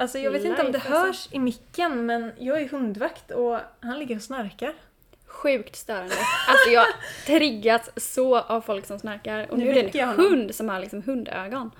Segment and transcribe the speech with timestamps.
[0.00, 0.92] Alltså jag vet inte om det alltså.
[0.92, 4.74] hörs i micken men jag är hundvakt och han ligger och snarkar.
[5.26, 6.14] Sjukt störande.
[6.48, 6.86] Alltså jag
[7.26, 9.46] triggats så av folk som snarkar.
[9.50, 11.70] Och Nu nu är det en hund som har liksom hundögon.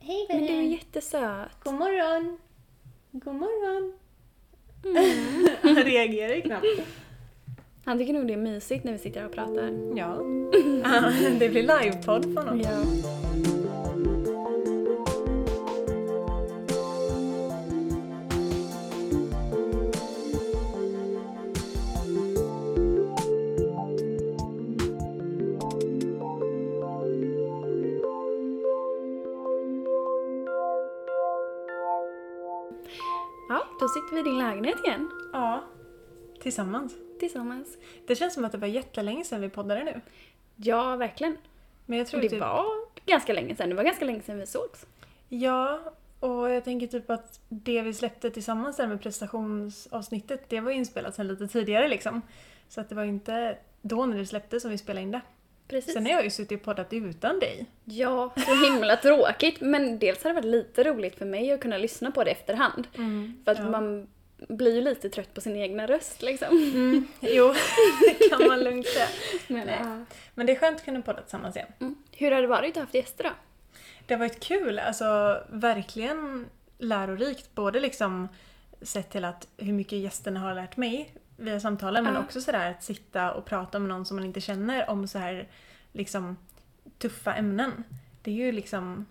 [0.00, 1.48] Hej Men du är jättesöt.
[1.64, 2.38] God morgon!
[3.10, 3.98] God morgon!
[4.84, 5.48] Mm.
[5.62, 6.66] Han reagerar knappt.
[7.84, 9.94] Han tycker nog det är mysigt när vi sitter här och pratar.
[9.96, 10.16] Ja.
[11.38, 12.60] det blir livepodd på honom.
[12.60, 13.19] Ja,
[34.20, 35.10] i din lägenhet igen.
[35.32, 35.64] Ja.
[36.42, 36.94] Tillsammans.
[37.18, 37.78] Tillsammans.
[38.06, 40.00] Det känns som att det var jättelänge sedan vi poddade nu.
[40.56, 41.36] Ja, verkligen.
[41.86, 42.40] Men jag tror det typ...
[42.40, 42.66] var
[43.06, 43.68] ganska länge sedan.
[43.68, 44.86] Det var ganska länge sedan vi sågs.
[45.28, 45.80] Ja,
[46.20, 51.14] och jag tänker typ att det vi släppte tillsammans där med prestationsavsnittet, det var inspelat
[51.14, 52.22] sedan lite tidigare liksom.
[52.68, 55.20] Så att det var inte då när det släpptes som vi spelade in det.
[55.70, 55.94] Precis.
[55.94, 57.66] Sen har jag ju suttit och poddat utan dig.
[57.84, 59.60] Ja, så himla tråkigt.
[59.60, 62.86] Men dels har det varit lite roligt för mig att kunna lyssna på det efterhand.
[63.44, 63.70] För att Ja.
[63.70, 64.08] man
[64.48, 66.48] blir ju lite trött på sin egna röst liksom.
[66.48, 67.54] Mm, jo,
[68.20, 69.06] det kan man lugnt säga.
[69.48, 70.04] Men, ja.
[70.34, 71.68] Men det är skönt att kunna podda tillsammans igen.
[71.80, 71.94] mm.
[72.12, 73.30] Hur har det varit att ha haft gäster då?
[74.06, 76.46] Det har varit kul, alltså verkligen
[76.78, 77.54] lärorikt.
[77.54, 78.28] Både liksom
[78.82, 82.20] sett till att hur mycket gästerna har lärt mig via samtalen men Ja.
[82.20, 85.48] också sådär att sitta och prata med någon som man inte känner om så här
[85.92, 86.36] liksom
[86.98, 87.84] tuffa ämnen.
[88.22, 89.06] Det är ju liksom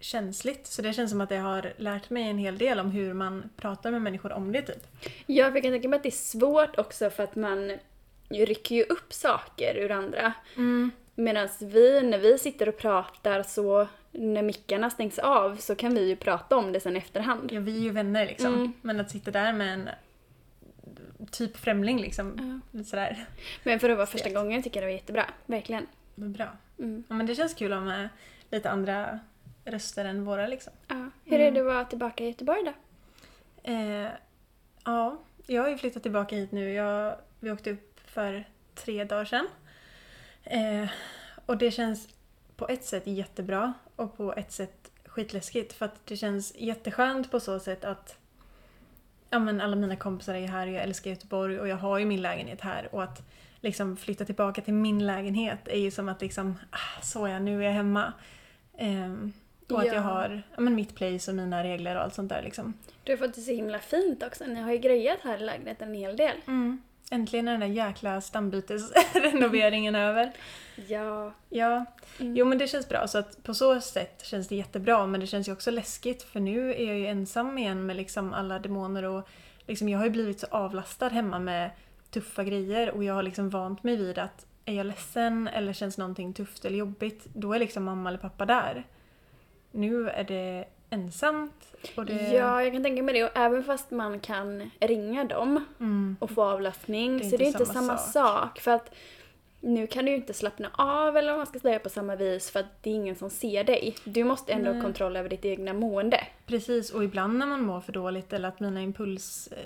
[0.00, 0.66] känsligt.
[0.66, 3.50] Så det känns som att det har lärt mig en hel del om hur man
[3.56, 4.86] pratar med människor om det typ.
[5.26, 7.72] Ja, för jag kan tänka mig att det är svårt också för att man
[8.28, 10.32] rycker ju upp saker ur andra.
[11.14, 16.08] Medan vi, när vi sitter och pratar så, när mickarna stängs av så kan vi
[16.08, 17.52] ju prata om det sen efterhand.
[17.52, 18.54] Ja, vi är ju vänner liksom.
[18.54, 18.72] Mm.
[18.82, 19.88] Men att sitta där med en
[21.38, 22.60] typ främling liksom.
[22.70, 23.26] Lite sådär.
[23.62, 25.26] Men för att vara första gången tycker jag det var jättebra.
[25.46, 25.86] Verkligen.
[26.14, 26.48] Men bra.
[26.78, 27.04] Mm.
[27.08, 28.08] Ja, men det känns kul att ha med
[28.50, 29.18] lite andra
[29.64, 30.72] röster än våra liksom.
[30.88, 31.10] Ja.
[31.24, 32.72] Hur är det att vara tillbaka i Göteborg då?
[33.72, 34.08] Eh,
[34.84, 36.72] ja, jag har ju flyttat tillbaka hit nu.
[36.72, 38.44] Jag, vi åkte upp för
[38.74, 39.48] tre dagar sedan.
[40.44, 40.88] Eh,
[41.46, 42.08] och det känns
[42.56, 45.72] på ett sätt jättebra och på ett sätt skitläskigt.
[45.72, 48.18] För att det känns jätteskönt på så sätt att
[49.36, 52.04] ja, men alla mina kompisar är här och jag älskar Göteborg och jag har ju
[52.04, 52.88] min lägenhet här.
[52.94, 53.28] Och att
[53.60, 57.60] liksom flytta tillbaka till min lägenhet är ju som att liksom, ah, så ja, nu
[57.60, 58.12] är jag hemma.
[58.78, 59.32] Ehm,
[59.70, 59.94] och att Ja.
[59.94, 62.74] jag har ja, men mitt place och mina regler och allt sånt där liksom.
[63.04, 64.44] Du har fått det så himla fint också.
[64.44, 66.36] Ni har ju grejat här i lägenheten en hel del.
[66.46, 66.82] Mm.
[67.10, 70.32] Äntligen är den där jäkla stambytesrenoveringen över.
[70.88, 71.32] Ja.
[71.50, 71.84] Ja,
[72.20, 72.36] Mm.
[72.36, 73.06] jo men det känns bra.
[73.08, 75.06] Så att på så sätt känns det jättebra.
[75.06, 78.32] Men det känns ju också läskigt för nu är jag ju ensam igen med liksom
[78.32, 79.28] alla demoner och
[79.66, 81.70] liksom jag har ju blivit så avlastad hemma med
[82.10, 85.98] tuffa grejer och jag har liksom vant mig vid att är jag ledsen eller känns
[85.98, 88.86] någonting tufft eller jobbigt då är liksom mamma eller pappa där.
[89.70, 91.74] Nu är det ensamt
[92.06, 92.12] det...
[92.32, 93.24] Ja, jag kan tänka mig det.
[93.24, 96.16] Och även fast man kan ringa dem Mm.
[96.20, 98.12] och få avlastning Det så det är inte samma sak.
[98.12, 98.60] sak.
[98.60, 98.94] För att
[99.60, 102.50] nu kan du ju inte slappna av eller vad man ska säga på samma vis
[102.50, 103.96] för att det är ingen som ser dig.
[104.04, 104.82] Du måste ändå ha Nej.
[104.82, 106.20] kontroll över ditt egna mående.
[106.46, 109.58] Precis, och ibland när man mår för dåligt eller att mina impuls eh,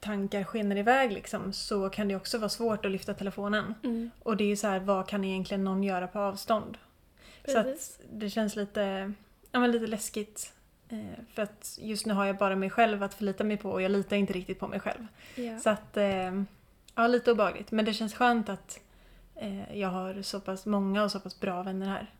[0.00, 3.74] tankar skenar iväg liksom, så kan det också vara svårt att lyfta telefonen.
[4.22, 6.78] Och det är ju så här, vad kan egentligen någon göra på avstånd?
[7.44, 7.98] Så Precis.
[8.00, 9.12] att det känns lite,
[9.54, 10.52] ja, men lite läskigt.
[10.88, 10.98] Eh,
[11.34, 13.90] för att just nu har jag bara mig själv att förlita mig på och jag
[13.90, 15.06] litar inte riktigt på mig själv.
[15.34, 15.58] Ja.
[15.58, 16.42] Så att, eh,
[16.94, 17.70] ja lite obehagligt.
[17.70, 18.80] Men det känns skönt att
[19.36, 22.10] eh, jag har så pass många och så pass bra vänner här.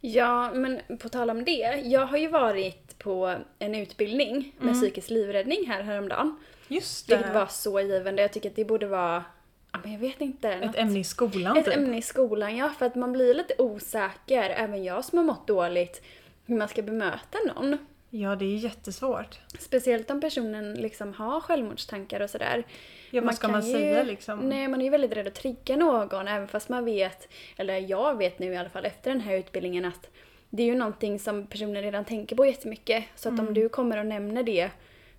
[0.00, 1.82] Ja, men på tal om det.
[1.84, 6.36] Jag har ju varit på en utbildning med psykisk livräddning här häromdagen.
[6.68, 7.16] Just det!
[7.16, 8.22] Vilket var så givande.
[8.22, 9.24] Jag tycker att det borde vara,
[9.72, 10.48] ja men jag vet inte.
[10.52, 11.76] Ett något- ämne i skolan Ett typ.
[11.76, 12.70] ämne i skolan, ja.
[12.78, 16.02] För att man blir lite osäker, även jag som har mått dåligt,
[16.46, 17.78] hur man ska bemöta någon.
[18.10, 19.38] Ja, det är jättesvårt.
[19.58, 22.64] Speciellt om personen liksom har självmordstankar och sådär.
[23.10, 24.38] Ja, vad ska man säga liksom?
[24.38, 28.16] Nej, man är ju väldigt rädd att trigga någon, även fast man vet, eller jag
[28.18, 30.10] vet nu i alla fall efter den här utbildningen att
[30.50, 33.04] det är ju någonting som personen redan tänker på jättemycket.
[33.14, 33.48] Så att Mm.
[33.48, 34.70] om du kommer och nämner det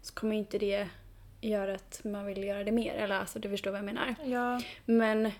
[0.02, 0.88] så kommer ju inte det
[1.42, 2.94] göra att man vill göra det mer.
[2.94, 4.16] Eller alltså, du förstår vad jag menar.
[4.26, 5.32] Ja, Men,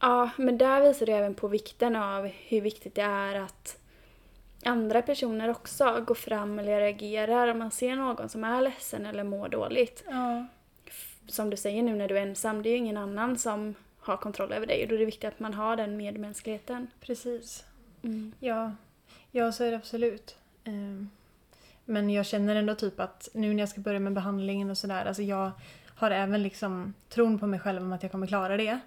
[0.00, 3.78] ja, men där visar det även på vikten av hur viktigt det är att
[4.64, 9.24] andra personer också går fram eller reagerar om man ser någon som är ledsen eller
[9.24, 10.04] mår dåligt.
[10.08, 10.46] ja,
[11.26, 14.16] Som du säger nu när du är ensam, det är ju ingen annan som har
[14.16, 16.86] kontroll över dig och då är det viktigt att man har den medmänskligheten.
[17.00, 17.64] precis.
[18.02, 18.32] Mm.
[18.40, 18.72] Ja,
[19.30, 20.36] ja så är det absolut.
[20.64, 21.10] Ehm,
[21.84, 25.04] Men jag känner ändå typ att nu när jag ska börja med behandlingen och sådär,
[25.04, 25.50] alltså jag
[25.94, 28.78] har även liksom tron på mig själv om att jag kommer klara det.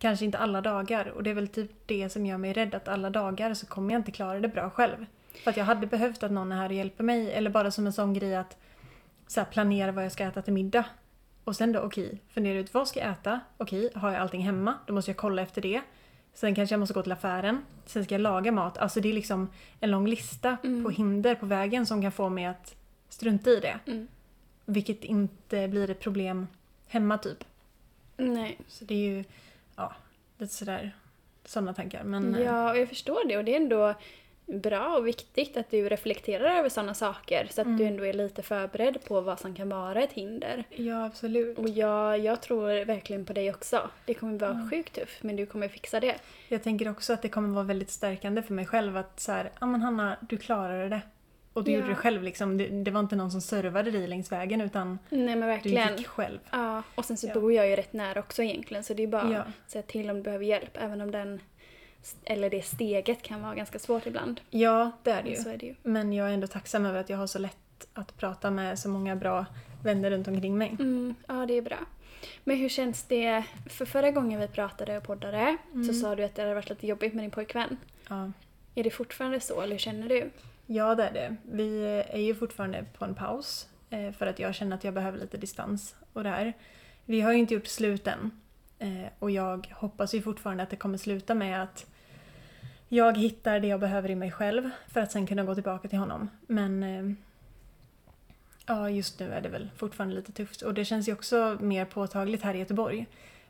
[0.00, 2.88] Kanske inte alla dagar och det är väl typ det som gör mig rädd att
[2.88, 5.06] alla dagar så kommer jag inte klara det bra själv.
[5.44, 7.86] För att jag hade behövt att någon är här och hjälper mig eller bara som
[7.86, 8.56] en sån grej att
[9.26, 10.84] så här, planera vad jag ska äta till middag.
[11.44, 13.40] Och sen då okej, okay, fundera ut vad ska jag äta?
[13.56, 14.74] Okej, okay, har jag allting hemma?
[14.86, 15.80] Då måste jag kolla efter det.
[16.34, 17.62] Sen kanske jag måste gå till affären.
[17.86, 18.78] Sen ska jag laga mat.
[18.78, 19.50] Alltså det är liksom
[19.80, 20.84] en lång lista mm.
[20.84, 22.74] på hinder på vägen som kan få mig att
[23.08, 23.78] strunta i det.
[23.86, 24.08] Mm.
[24.64, 26.46] Vilket inte blir ett problem
[26.86, 27.44] hemma typ.
[28.16, 28.58] Nej.
[28.68, 29.24] Så det är ju,
[29.80, 29.92] ja,
[30.38, 30.92] lite sådär
[31.44, 32.04] sådana tankar.
[32.04, 33.94] Men, ja, och jag förstår det och det är ändå
[34.46, 37.78] bra och viktigt att du reflekterar över sådana saker så att mm.
[37.78, 40.64] du ändå är lite förberedd på vad som kan vara ett hinder.
[40.70, 41.58] Ja, absolut.
[41.58, 43.90] Och jag, jag tror verkligen på dig också.
[44.04, 44.70] Det kommer vara mm.
[44.70, 46.16] sjukt tufft men du kommer fixa det.
[46.48, 49.50] Jag tänker också att det kommer vara väldigt stärkande för mig själv att så här,
[49.60, 51.00] ja men Hanna, du klarade det.
[51.60, 51.78] Och du ja.
[51.78, 52.58] gjorde det själv liksom.
[52.58, 56.38] Det, det, var inte någon som servade dig längs vägen utan Nej, du gick själv.
[56.50, 57.34] Ja, och sen så ja.
[57.34, 59.40] bor jag ju rätt nära också egentligen så det är bara ja.
[59.40, 61.40] att säga till om du behöver hjälp även om den
[62.24, 64.40] eller det steget kan vara ganska svårt ibland.
[64.50, 65.36] Ja, det är det ju.
[65.36, 65.74] Så är det ju.
[65.82, 68.88] Men jag är ändå tacksam över att jag har så lätt att prata med så
[68.88, 69.46] många bra
[69.82, 70.76] vänner runt omkring mig.
[70.80, 71.78] Mm, ja, det är bra.
[72.44, 73.44] Men hur känns det?
[73.70, 75.84] För förra gången vi pratade och poddade mm.
[75.84, 77.76] så sa du att det hade varit lite jobbigt med din pojkvän.
[78.08, 78.32] Ja.
[78.74, 80.30] Är det fortfarande så eller hur känner du?
[80.72, 81.36] Ja, det är det.
[81.42, 85.18] Vi är ju fortfarande på en paus eh, för att jag känner att jag behöver
[85.18, 86.52] lite distans och där.
[87.04, 88.30] Vi har ju inte gjort slut än
[88.78, 91.86] eh, och jag hoppas ju fortfarande att det kommer sluta med att
[92.88, 95.98] jag hittar det jag behöver i mig själv för att sen kunna gå tillbaka till
[95.98, 96.28] honom.
[96.46, 97.16] Men eh,
[98.66, 101.84] ja, just nu är det väl fortfarande lite tufft och det känns ju också mer
[101.84, 103.06] påtagligt här i Göteborg.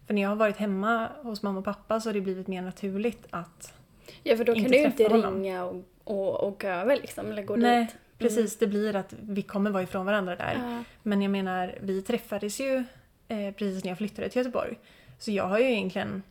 [0.06, 2.62] För när jag har varit hemma hos mamma och pappa så har det blivit mer
[2.62, 3.80] naturligt att
[4.22, 7.42] Ja, för då kan du ju inte ringa och, och, och gå över liksom, eller
[7.42, 7.94] gå Nej, dit.
[7.94, 8.00] Mm.
[8.18, 8.58] precis.
[8.58, 10.54] Det blir att vi kommer vara ifrån varandra där.
[10.54, 10.84] Ja.
[11.02, 12.84] Men jag menar, vi träffades ju
[13.28, 14.78] eh, precis när jag flyttade till Göteborg.
[15.18, 16.22] Så jag har ju egentligen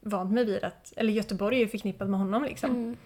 [0.00, 2.70] vant mig vid att, eller Göteborg är ju förknippat med honom liksom.
[2.70, 2.96] Mm.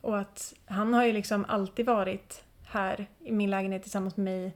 [0.00, 4.52] Och att han har ju liksom alltid varit här i min lägenhet tillsammans med mig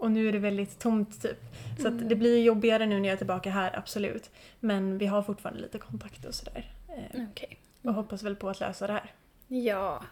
[0.00, 1.38] och nu är det väldigt tomt typ.
[1.78, 1.98] Så mm.
[1.98, 4.30] att det blir jobbigare nu när jag är tillbaka här, absolut.
[4.60, 6.72] Men vi har fortfarande lite kontakt och sådär.
[6.88, 7.56] Eh, okay.
[7.82, 9.12] Och hoppas väl på att lösa det här.
[9.48, 10.02] Ja.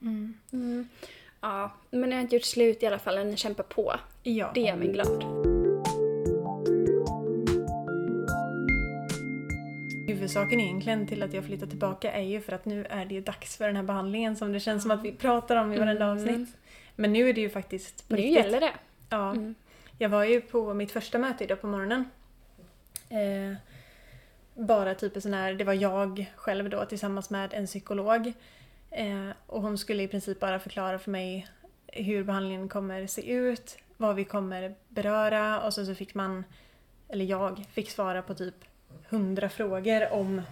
[0.00, 0.34] Mm.
[0.52, 0.88] Mm.
[1.40, 3.94] Ja, men ni har inte gjort slut i alla fall, ni kämpar på.
[4.22, 4.50] Ja.
[4.54, 5.24] Det gör mig glad.
[10.08, 13.20] Huvudsaken egentligen till att jag flyttar tillbaka är ju för att nu är det ju
[13.20, 16.04] dags för den här behandlingen som det känns som att vi pratar om i varenda
[16.04, 16.16] mm.
[16.16, 16.56] avsnitt.
[16.96, 18.44] Men nu är det ju faktiskt på Nu riktigt.
[18.44, 18.72] gäller det.
[19.10, 19.30] Ja.
[19.30, 19.54] Mm.
[19.98, 22.04] Jag var ju på mitt första möte idag på morgonen.
[23.08, 23.56] Eh,
[24.56, 28.32] bara typ sån här, det var jag själv då tillsammans med en psykolog.
[28.90, 31.48] Eh, och hon skulle i princip bara förklara för mig
[31.86, 36.44] hur behandlingen kommer se ut, vad vi kommer beröra och så, så fick man,
[37.08, 38.54] eller jag, fick svara på typ
[39.08, 40.42] hundra frågor om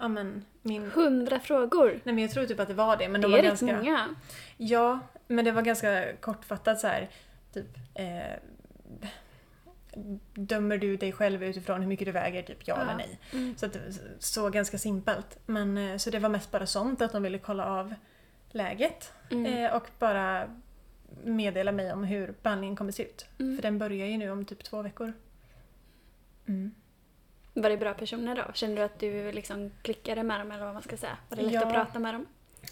[0.00, 0.90] ja, men min...
[0.90, 2.00] Hundra frågor?
[2.04, 3.08] Nej men jag tror typ att det var det.
[3.08, 3.66] Men det de var är ganska...
[3.66, 4.14] rätt många.
[4.56, 7.08] Ja, men det var ganska kortfattat så här,
[7.52, 8.38] typ eh,
[10.34, 12.42] Dömer du dig själv utifrån hur mycket du väger?
[12.42, 12.82] Typ ja, ja.
[12.82, 13.18] eller nej.
[13.32, 13.56] Mm.
[13.56, 13.76] Så att
[14.18, 15.38] så ganska simpelt.
[15.46, 17.94] Men, eh, så det var mest bara sånt, att de ville kolla av
[18.50, 19.12] läget.
[19.30, 19.46] Mm.
[19.46, 20.48] Eh, och bara
[21.24, 23.26] meddela mig om hur behandlingen kommer se ut.
[23.38, 23.56] Mm.
[23.56, 25.12] För den börjar ju nu om typ två veckor.
[26.48, 26.74] Mm.
[27.54, 28.52] Var det bra personer då?
[28.54, 31.16] Kände du att du liksom klickade med dem eller vad man ska säga?
[31.28, 32.26] Var det lätt ja, att prata med dem?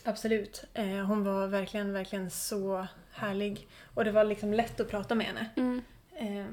[0.04, 0.64] Absolut.
[0.74, 3.68] Eh, hon var verkligen, verkligen så härlig.
[3.94, 5.48] Och det var liksom lätt att prata med henne.
[5.56, 5.82] Mm.
[6.12, 6.46] Eh,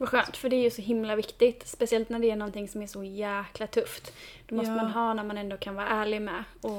[0.00, 1.66] vad skönt, för det är ju så himla viktigt.
[1.68, 4.12] Speciellt när det är någonting som är så jäkla tufft.
[4.46, 4.76] Då måste Ja.
[4.76, 6.70] man ha när man ändå kan vara ärlig med och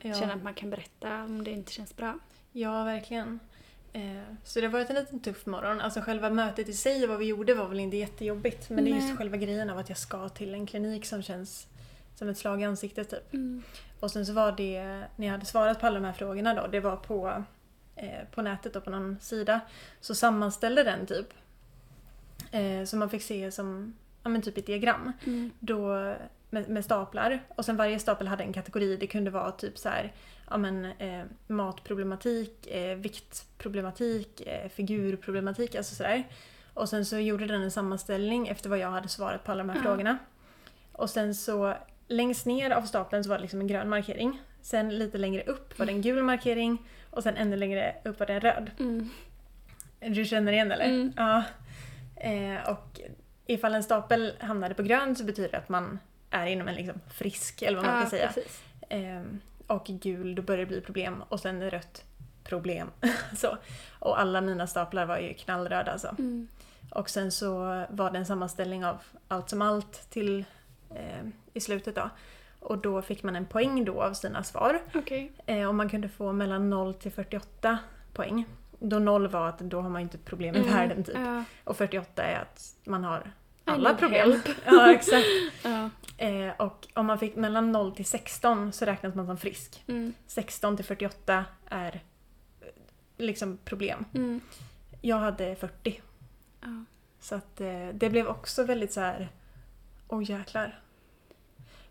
[0.00, 0.14] Ja.
[0.20, 2.18] känna att man kan berätta om det inte känns bra.
[2.52, 3.40] Ja, verkligen.
[3.92, 4.02] Eh,
[4.44, 5.80] så det har varit en liten tuff morgon.
[5.80, 8.70] Alltså själva mötet i sig och vad vi gjorde var väl inte jättejobbigt.
[8.70, 9.02] Men det är Nej.
[9.08, 11.66] just själva grejen av att jag ska till en klinik som känns
[12.14, 13.32] som ett slag i ansiktet typ.
[13.34, 13.62] Mm.
[14.00, 14.82] Och sen så var det,
[15.16, 17.44] när jag hade svarat på alla de här frågorna då, det var på,
[17.96, 19.60] eh, på nätet och på någon sida.
[20.00, 21.26] Så sammanställde den typ.
[22.52, 25.12] Eh, så man fick se som, ja men typ ett diagram.
[25.26, 25.50] Mm.
[25.60, 25.88] Då,
[26.50, 27.42] med, med staplar.
[27.48, 28.96] Och sen varje stapel hade en kategori.
[28.96, 30.12] Det kunde vara typ så här,
[30.50, 36.24] ja men eh, matproblematik, eh, viktproblematik, eh, figurproblematik, alltså sådär.
[36.74, 39.68] Och sen så gjorde den en sammanställning efter vad jag hade svarat på alla de
[39.68, 39.82] här Ja.
[39.82, 40.18] frågorna.
[40.92, 41.74] Och sen så
[42.08, 44.40] längst ner av stapeln så var det liksom en grön markering.
[44.62, 46.78] Sen lite längre upp var det en gul markering
[47.10, 48.70] och sen ännu längre upp var det en röd.
[48.78, 49.08] Mm.
[50.00, 50.84] Du känner igen eller?
[50.84, 51.12] Mm.
[51.16, 51.42] Ja.
[52.22, 53.00] Eh, och
[53.46, 55.98] ifall en stapel hamnade på grön så betyder det att man
[56.30, 58.32] är inom en liksom frisk, eller vad man Ja, ska säga.
[58.88, 59.22] Eh,
[59.66, 61.22] och gul, då börjar det bli problem.
[61.28, 62.04] Och sen rött,
[62.44, 62.90] problem.
[63.36, 63.56] så.
[63.98, 66.08] Och alla mina staplar var ju knallröda alltså.
[66.18, 66.48] Mm.
[66.90, 67.58] Och sen så
[67.90, 70.44] var det en sammanställning av allt som allt till
[70.90, 72.10] eh, i slutet då.
[72.60, 74.80] Och då fick man en poäng då av sina svar.
[74.94, 75.32] Okej.
[75.46, 77.78] Eh, och man kunde få mellan 0 till 48
[78.12, 78.46] poäng.
[78.82, 80.70] Då 0 var att då har man inte problem i Mm.
[80.74, 81.16] världen typ.
[81.16, 81.44] Ja.
[81.64, 83.32] Och 48 är att man har
[83.64, 84.40] alla problem.
[84.66, 85.26] ja, exakt.
[85.64, 85.90] Ja.
[86.16, 89.84] Eh, och om man fick mellan 0 till 16 så räknas man som frisk.
[89.86, 90.14] Mm.
[90.26, 92.02] 16 till 48 är
[92.60, 92.66] eh,
[93.16, 94.04] liksom problem.
[94.14, 94.40] Mm.
[95.00, 96.00] Jag hade 40.
[96.60, 96.84] Ja.
[97.20, 99.28] Så att eh, det blev också väldigt så här.
[100.08, 100.80] Åh jäklar.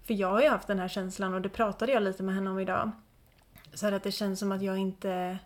[0.03, 2.49] För jag har ju haft den här känslan och det pratade jag lite med henne
[2.49, 2.91] om idag.
[3.73, 5.37] Så här att det känns som att jag inte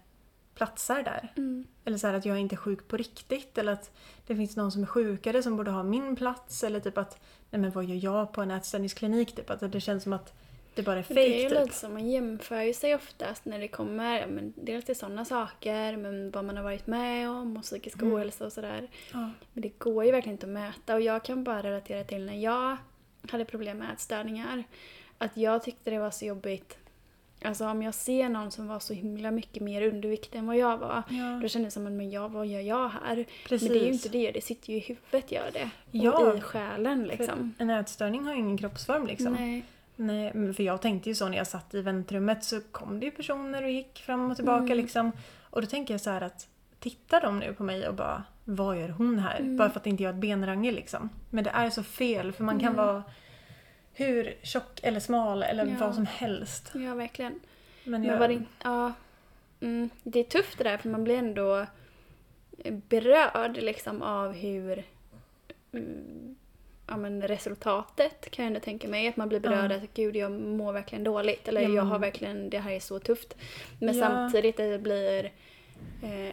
[0.55, 1.33] platsar där.
[1.37, 1.67] Mm.
[1.85, 3.57] Eller så här att jag inte är sjuk på riktigt.
[3.57, 3.91] Eller att
[4.27, 6.63] det finns någon som är sjukare som borde ha min plats.
[6.63, 7.19] Eller typ att,
[7.51, 9.35] nej men vad gör jag på en ätstörningsklinik?
[9.35, 10.33] Typ att det känns som att
[10.75, 11.59] det bara är Det är fejk ju typ.
[11.59, 15.97] lite så, man jämför ju sig oftast när det kommer men dels till sådana saker,
[15.97, 18.13] men vad man har varit med om och psykisk Mm.
[18.13, 18.87] ohälsa och sådär.
[19.13, 19.29] Ja.
[19.53, 22.37] Men det går ju verkligen inte att mäta och jag kan bara relatera till när
[22.43, 22.77] jag
[23.31, 24.63] hade problem med ätstörningar.
[25.17, 26.77] Att jag tyckte det var så jobbigt.
[27.43, 30.77] Alltså om jag ser någon som var så himla mycket mer undervikt än vad jag
[30.77, 31.03] var.
[31.09, 33.25] Ja, Då kändes det som att men jag, vad gör jag här?
[33.47, 33.69] precis.
[33.69, 35.69] Men det är ju inte det, det sitter ju i huvudet gör det.
[35.91, 36.11] Ja.
[36.31, 37.53] Och i själen liksom.
[37.57, 39.33] För en ätstörning har ju ingen kroppsform liksom.
[39.33, 39.65] Nej.
[39.95, 43.11] Nej, för jag tänkte ju så när jag satt i väntrummet så kom det ju
[43.11, 44.77] personer och gick fram och tillbaka Mm.
[44.77, 45.11] liksom.
[45.49, 46.47] Och då tänker jag så här att
[46.79, 49.39] tittar de nu på mig och bara vad gör hon här?
[49.39, 49.57] Mm.
[49.57, 51.09] Bara för att inte jag har ett benrangel liksom.
[51.29, 52.85] Men det är så fel för man kan Mm.
[52.85, 53.03] vara
[53.97, 55.73] hur tjock eller smal eller Ja.
[55.79, 56.71] vad som helst.
[56.73, 57.39] Ja, verkligen.
[57.83, 58.41] Men, Men jag, var det.
[58.63, 58.93] Ja.
[59.59, 61.65] Mm, det är tufft det där för man blir ändå
[62.71, 64.83] berörd liksom av hur...
[65.71, 66.35] Mm,
[66.87, 69.07] ja men resultatet kan jag ändå tänka mig.
[69.07, 69.75] Att man blir berörd Ja.
[69.75, 71.47] att gud jag mår verkligen dåligt.
[71.47, 73.35] Eller Ja, jag men- har verkligen, det här är så tufft.
[73.79, 75.31] Men samtidigt det blir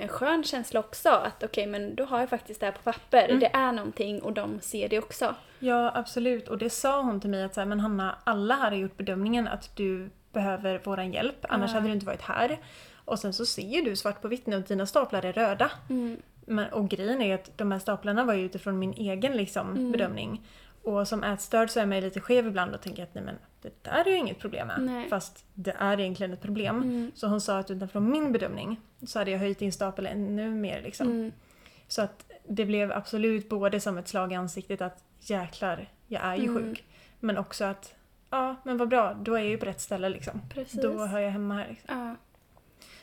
[0.01, 1.09] en skön känsla också.
[1.09, 3.25] Att okej men då har jag faktiskt det här på papper.
[3.29, 3.41] Mm.
[3.41, 5.35] Det är någonting och de ser det också.
[5.59, 8.71] ja absolut och det sa hon till mig att så här, men Hanna alla här
[8.71, 11.75] har gjort bedömningen att du behöver våran hjälp annars Ja.
[11.75, 12.59] hade du inte varit här.
[13.05, 15.71] Och sen så ser du svart på vitt nu att dina staplar är röda.
[15.91, 16.17] Mm.
[16.47, 19.93] Men, och grejen är att de här staplarna var ju utifrån min egen liksom, Mm.
[19.93, 20.47] bedömning.
[20.85, 23.35] Och som ätstörd så är man ju lite skev ibland och tänker att nej men
[23.63, 24.81] det där är ju inget problem med.
[24.83, 25.09] Nej.
[25.09, 26.83] Fast det är egentligen ett problem.
[26.83, 27.11] Mm.
[27.15, 30.83] Så hon sa att utifrån min bedömning så hade jag höjt din stapel ännu mer
[30.83, 31.07] liksom.
[31.07, 31.33] Mm.
[31.89, 36.37] Så att det blev absolut både som ett slag i ansiktet att jäklar, jag är
[36.37, 36.63] ju Mm.
[36.63, 36.85] sjuk.
[37.21, 37.95] Men också att
[38.31, 40.41] ja men vad bra, då är jag ju på rätt ställe liksom.
[40.55, 40.83] Precis.
[40.83, 41.69] Då hör jag hemma här.
[41.69, 41.99] Liksom.
[41.99, 42.17] Ja.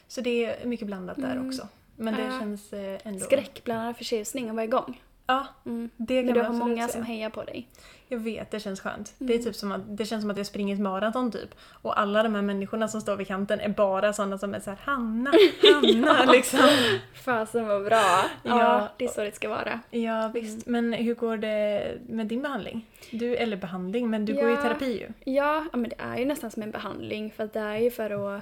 [0.08, 1.48] Så det är mycket blandat där Mm.
[1.48, 1.68] också.
[1.96, 2.40] Men det Ja.
[2.40, 3.20] känns eh, ändå...
[3.20, 5.02] Skräckblandad förtjusning att vara igång.
[5.30, 5.90] Ja, Mm.
[5.98, 6.88] det kan Men du har många säga.
[6.88, 7.68] som hejar på dig.
[8.08, 9.14] Jag vet, det känns skönt.
[9.18, 9.46] Det, är Mm.
[9.46, 11.50] typ som att, det känns som att jag springer ett maraton typ.
[11.82, 14.78] Och alla de här människorna som står vid kanten är bara sådana som är såhär
[14.84, 15.32] Hanna,
[16.08, 16.60] Hanna liksom.
[17.26, 17.98] Fasen vad bra.
[18.44, 18.88] Ja, Ja.
[18.98, 19.80] det är så det ska vara.
[19.92, 22.86] Ja visst, men hur går det med din behandling?
[23.12, 24.62] Du, eller behandling, men du går ju i Ja.
[24.62, 25.34] terapi ju.
[25.34, 27.92] Ja, ja, men det är ju nästan som en behandling för att det är ju
[27.92, 28.42] för att,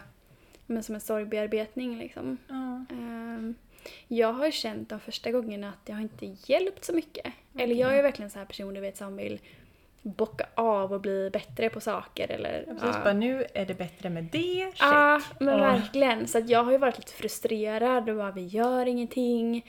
[0.65, 2.37] men som en sorgbearbetning liksom.
[2.47, 2.85] Ja.
[2.95, 3.55] Ehm,
[4.07, 7.33] jag har känt de första gångerna att det har inte hjälpt så mycket.
[7.57, 9.39] Eller jag är verkligen så här person du vet som vill
[10.01, 12.63] bocka av och bli bättre på saker eller...
[12.63, 13.01] Precis, ja.
[13.03, 14.75] bara nu är det bättre med det, check.
[14.79, 15.57] Ja, men Ja.
[15.57, 16.27] verkligen.
[16.27, 19.65] Så att jag har ju varit lite frustrerad och bara vi gör ingenting.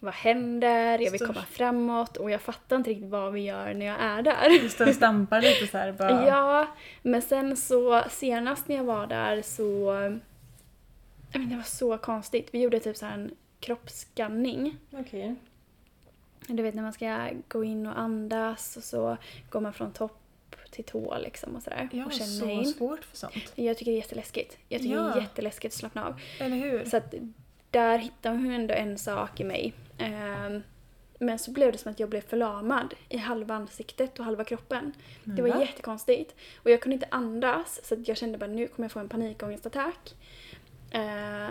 [0.00, 0.98] Vad händer?
[0.98, 4.22] Jag vill komma framåt och jag fattar inte riktigt vad vi gör när jag är
[4.22, 4.60] där.
[4.62, 6.26] Du står och stampar lite såhär bara.
[6.26, 6.66] Ja,
[7.02, 9.92] men sen så senast när jag var där så...
[11.32, 12.48] Jag vet, det var så konstigt.
[12.52, 14.76] Vi gjorde typ så här en kroppsskanning.
[14.92, 15.34] Okej.
[16.48, 19.16] Du vet när man ska gå in och andas och så
[19.50, 20.20] går man från topp
[20.70, 21.88] till tå liksom och sådär.
[21.92, 22.64] Jag och så in.
[22.66, 23.52] svårt för sånt.
[23.54, 24.58] Jag tycker det är jätteläskigt.
[24.68, 25.14] Jag tycker det Ja.
[25.14, 26.20] är jätteläskigt att slappna av.
[26.40, 26.84] Eller hur?
[26.84, 27.14] Så att
[27.70, 29.72] där hittade hon ändå en sak i mig.
[29.98, 30.62] Ehm,
[31.18, 34.92] men så blev det som att jag blev förlamad i halva ansiktet och halva kroppen.
[35.24, 35.60] Det var Va?
[35.60, 36.34] jättekonstigt.
[36.56, 40.14] Och jag kunde inte andas så jag kände bara nu kommer jag få en panikångestattack.
[40.90, 41.48] Eh,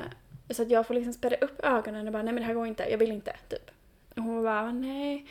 [0.50, 2.68] så att jag får liksom spärra upp ögonen och bara nej men det här går
[2.68, 3.36] inte, jag vill inte.
[3.50, 3.72] Typ.
[4.16, 5.26] Och hon bara nej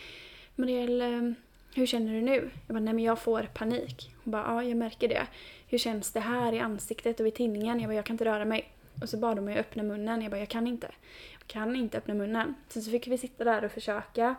[0.54, 1.34] Marielle,
[1.74, 2.50] hur känner du nu?
[2.66, 4.10] Jag bara nej men jag får panik.
[4.24, 5.26] Hon bara ja jag märker det.
[5.66, 7.80] Hur känns det här i ansiktet och vid tinningen?
[7.80, 8.70] Jag bara jag kan inte röra mig.
[9.02, 10.22] Och så bad de mig öppna munnen.
[10.22, 10.90] Jag bara jag kan inte.
[11.38, 12.54] Jag kan inte öppna munnen.
[12.68, 14.34] Sen så fick vi sitta där och försöka.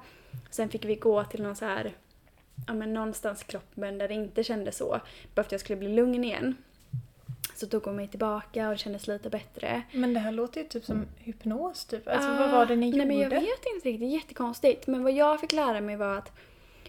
[0.49, 1.93] Sen fick vi gå till någon så här
[2.67, 5.01] ja, men någonstans i kroppen där det inte kändes så.
[5.35, 6.55] Bara för att jag skulle bli lugn igen.
[7.55, 9.83] Så tog hon mig tillbaka och kändes lite bättre.
[9.91, 12.07] Men det här låter ju typ som hypnos typ.
[12.07, 12.97] Alltså Ah, vad var det ni gjorde?
[12.97, 14.87] Nej men jag vet inte riktigt, jättekonstigt.
[14.87, 16.31] Men vad jag fick lära mig var att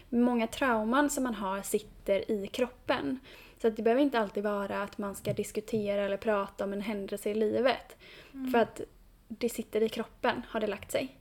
[0.09, 3.19] många trauman som man har sitter i kroppen.
[3.61, 6.81] Så att det behöver inte alltid vara att man ska diskutera eller prata om en
[6.81, 7.97] händelse i livet.
[8.33, 8.51] Mm.
[8.51, 8.81] För att
[9.27, 11.17] det sitter i kroppen, har det lagt sig.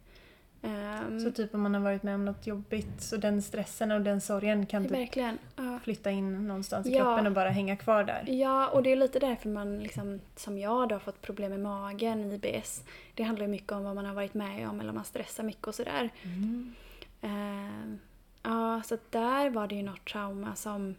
[0.66, 4.00] Ehm, Så typ om man har varit med om något jobbigt så den stressen och
[4.00, 5.38] den sorgen kan typ verkligen.
[5.56, 5.78] Ja.
[5.84, 6.98] flytta in någonstans i Ja.
[7.04, 8.24] kroppen och bara hänga kvar där.
[8.28, 11.60] Ja, och det är lite därför man, liksom, som jag då, har fått problem med
[11.60, 12.84] magen, IBS.
[13.14, 15.44] Det handlar ju mycket om vad man har varit med om eller om man stressar
[15.44, 16.10] mycket och sådär.
[16.22, 16.74] Mm.
[17.22, 17.98] Ehm,
[18.42, 20.94] ja, så där var det ju något trauma som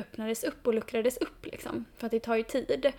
[0.00, 1.84] öppnades upp och luckrades upp liksom.
[1.96, 2.92] För att det tar ju tid.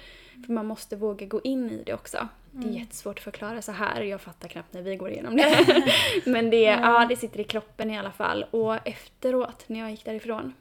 [0.46, 2.28] För man måste våga gå in i det också.
[2.52, 2.76] Det är Mm.
[2.80, 4.02] jättesvårt att förklara så här.
[4.02, 5.84] Jag fattar knappt när vi går igenom det.
[6.26, 8.46] Men det, ja, det sitter i kroppen i alla fall.
[8.52, 10.54] Och efteråt, när jag gick därifrån.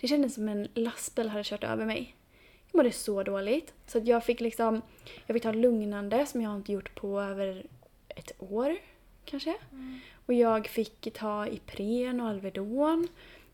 [0.00, 2.14] Det kändes som en lastbil hade kört över mig.
[2.72, 3.74] Jag mådde så dåligt.
[3.86, 4.82] Så att jag fick liksom,
[5.26, 7.66] jag fick ta lugnande som jag inte gjort på över
[8.08, 8.76] ett år
[9.24, 9.54] kanske.
[10.26, 13.08] Och jag fick ta Ipren och Alvedon.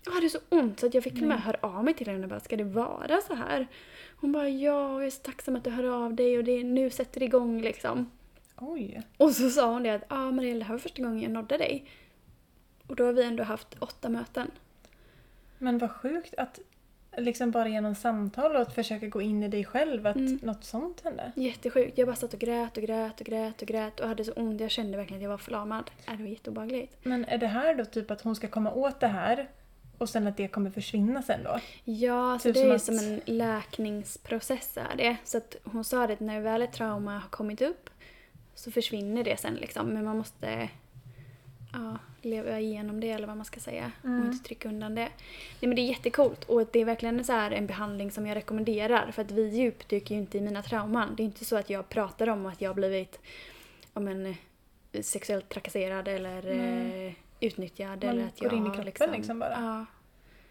[0.04, 2.06] Jag hade så ont så att jag fick till och med höra av mig till
[2.08, 3.66] henne och bara “ska det vara så här?”
[4.16, 6.90] Hon bara “ja, jag är så tacksam att du hör av dig och det, nu
[6.90, 8.10] sätter det igång liksom”.
[8.56, 9.02] Oj.
[9.16, 11.30] Och så sa hon det att “ja, ah, Marielle, det här var första gången jag
[11.30, 11.84] nådde dig”.
[12.86, 14.50] Och då har vi ändå haft åtta möten.
[15.58, 16.58] Men vad sjukt att
[17.16, 20.38] liksom bara genom samtal och att försöka gå in i dig själv att Mm.
[20.42, 21.32] något sånt hände.
[21.36, 21.98] Jättesjukt.
[21.98, 24.60] Jag bara satt och grät och grät och grät och grät och hade så ont.
[24.60, 25.90] Jag kände verkligen att jag var förlamad.
[26.08, 26.96] Äh, Det var jätteobehagligt.
[27.02, 29.48] Men är det här då typ att hon ska komma åt det här
[29.98, 31.58] och sen att det kommer försvinna sen då?
[31.84, 35.16] Ja, så Typ det som är att- som en läkningsprocess är det.
[35.24, 37.90] Så att hon sa det att när väl ett trauma har kommit upp
[38.54, 39.86] så försvinner det sen liksom.
[39.88, 40.68] Men man måste
[41.72, 43.92] ja, leva igenom det eller vad man ska säga.
[44.04, 44.20] Mm.
[44.20, 45.00] Och inte trycka undan det.
[45.60, 48.36] Nej men det är jättecoolt och det är verkligen så här en behandling som jag
[48.36, 49.10] rekommenderar.
[49.10, 51.14] För att vi djupdyker ju inte i mina trauman.
[51.16, 53.20] Det är inte så att jag pratar om att jag har blivit
[53.92, 57.06] om en, eh, sexuellt trakasserad eller Nej.
[57.06, 58.04] eh, utnyttjad.
[58.04, 59.50] Man eller att går jag in i kroppen liksom bara.
[59.52, 59.86] Ja.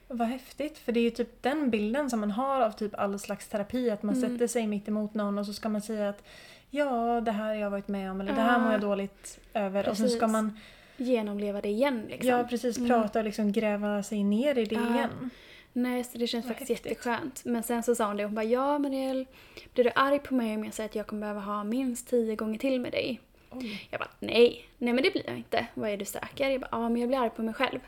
[0.07, 3.19] Vad häftigt, för det är ju typ den bilden som man har av typ all
[3.19, 4.29] slags terapi, att man Mm.
[4.31, 6.23] sätter sig mitt emot någon och så ska man säga att
[6.69, 8.87] ja, det här har jag varit med om eller det här mår jag Ja.
[8.87, 10.31] dåligt över och sen ska Precis.
[10.31, 10.59] man
[10.97, 12.29] Genomleva det igen liksom.
[12.29, 12.89] ja, precis Mm.
[12.89, 14.89] prata och liksom gräva sig ner i det Ja.
[14.95, 15.29] igen.
[15.73, 16.91] Nej, så det känns Vad faktiskt häftigt.
[16.91, 17.45] jätteskönt.
[17.45, 19.25] Men sen så sa hon det, hon bara ja Marielle,
[19.73, 22.35] blir du arg på mig om jag säger att jag kommer behöva ha minst tio
[22.35, 23.21] gånger till med dig?
[23.57, 23.87] Oj.
[23.91, 25.67] Jag bara nej, nej men det blir jag inte.
[25.73, 26.49] Vad är du säker?
[26.49, 27.79] Jag bara ja men jag blir arg på mig själv.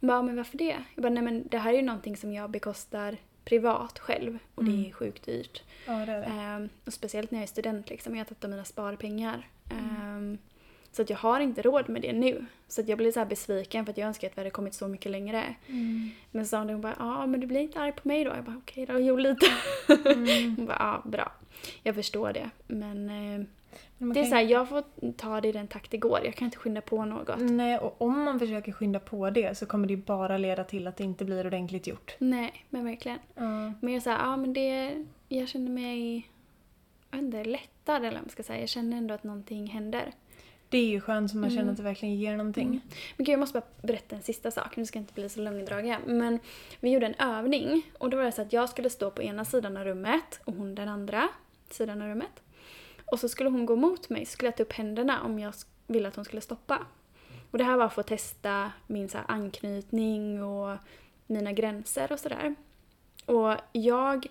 [0.00, 0.76] Hon bara men varför det?
[0.94, 4.64] Jag bara nej men det här är ju någonting som jag bekostar privat själv och
[4.64, 4.86] det Mm.
[4.86, 5.62] är sjukt dyrt.
[5.86, 6.24] Ja, det är det.
[6.26, 9.48] Ehm, och speciellt när jag är student liksom, jag har tagit av mina sparpengar.
[9.70, 9.84] Mm.
[10.00, 10.38] Ehm,
[10.92, 12.46] så att jag har inte råd med det nu.
[12.68, 14.74] Så att jag blir så här besviken för att jag önskar att vi hade kommit
[14.74, 15.54] så mycket längre.
[15.66, 16.10] Mm.
[16.30, 18.30] Men så sa hon, bara, ja men du blir inte arg på mig då?
[18.30, 19.46] Jag bara, okej då, jo lite.
[19.88, 20.56] Mm.
[20.56, 21.32] Hon bara, ja bra.
[21.82, 22.50] Jag förstår det.
[22.66, 23.46] Men eh,
[23.98, 26.20] det är kan- så här, jag får ta det i den takt det går.
[26.24, 27.38] Jag kan inte skynda på något.
[27.40, 30.86] Nej, och om man försöker skynda på det så kommer det ju bara leda till
[30.86, 32.14] att det inte blir ordentligt gjort.
[32.18, 33.18] Nej, men verkligen.
[33.34, 33.72] Ja.
[33.80, 36.16] Men jag säger, ja men det, jag känner mig,
[37.10, 38.60] jag vet inte, lättad eller vad man ska säga.
[38.60, 40.12] Jag känner ändå att någonting händer.
[40.70, 41.70] Det är ju skönt så man känner Mm.
[41.72, 42.66] att det verkligen ger någonting.
[42.66, 42.80] Mm.
[43.16, 44.76] Men gud, jag måste bara berätta en sista sak.
[44.76, 46.00] Nu ska jag inte bli så långdragen.
[46.06, 46.38] Men
[46.80, 49.44] vi gjorde en övning och då var det så att jag skulle stå på ena
[49.44, 51.28] sidan av rummet och hon den andra
[51.70, 52.42] sidan av rummet.
[53.10, 55.54] Och så skulle hon gå mot mig skulle jag ta upp händerna om jag
[55.86, 56.86] ville att hon skulle stoppa.
[57.50, 60.78] Och det här var för att testa min så anknytning och
[61.26, 62.54] mina gränser och sådär.
[63.26, 64.26] Och jag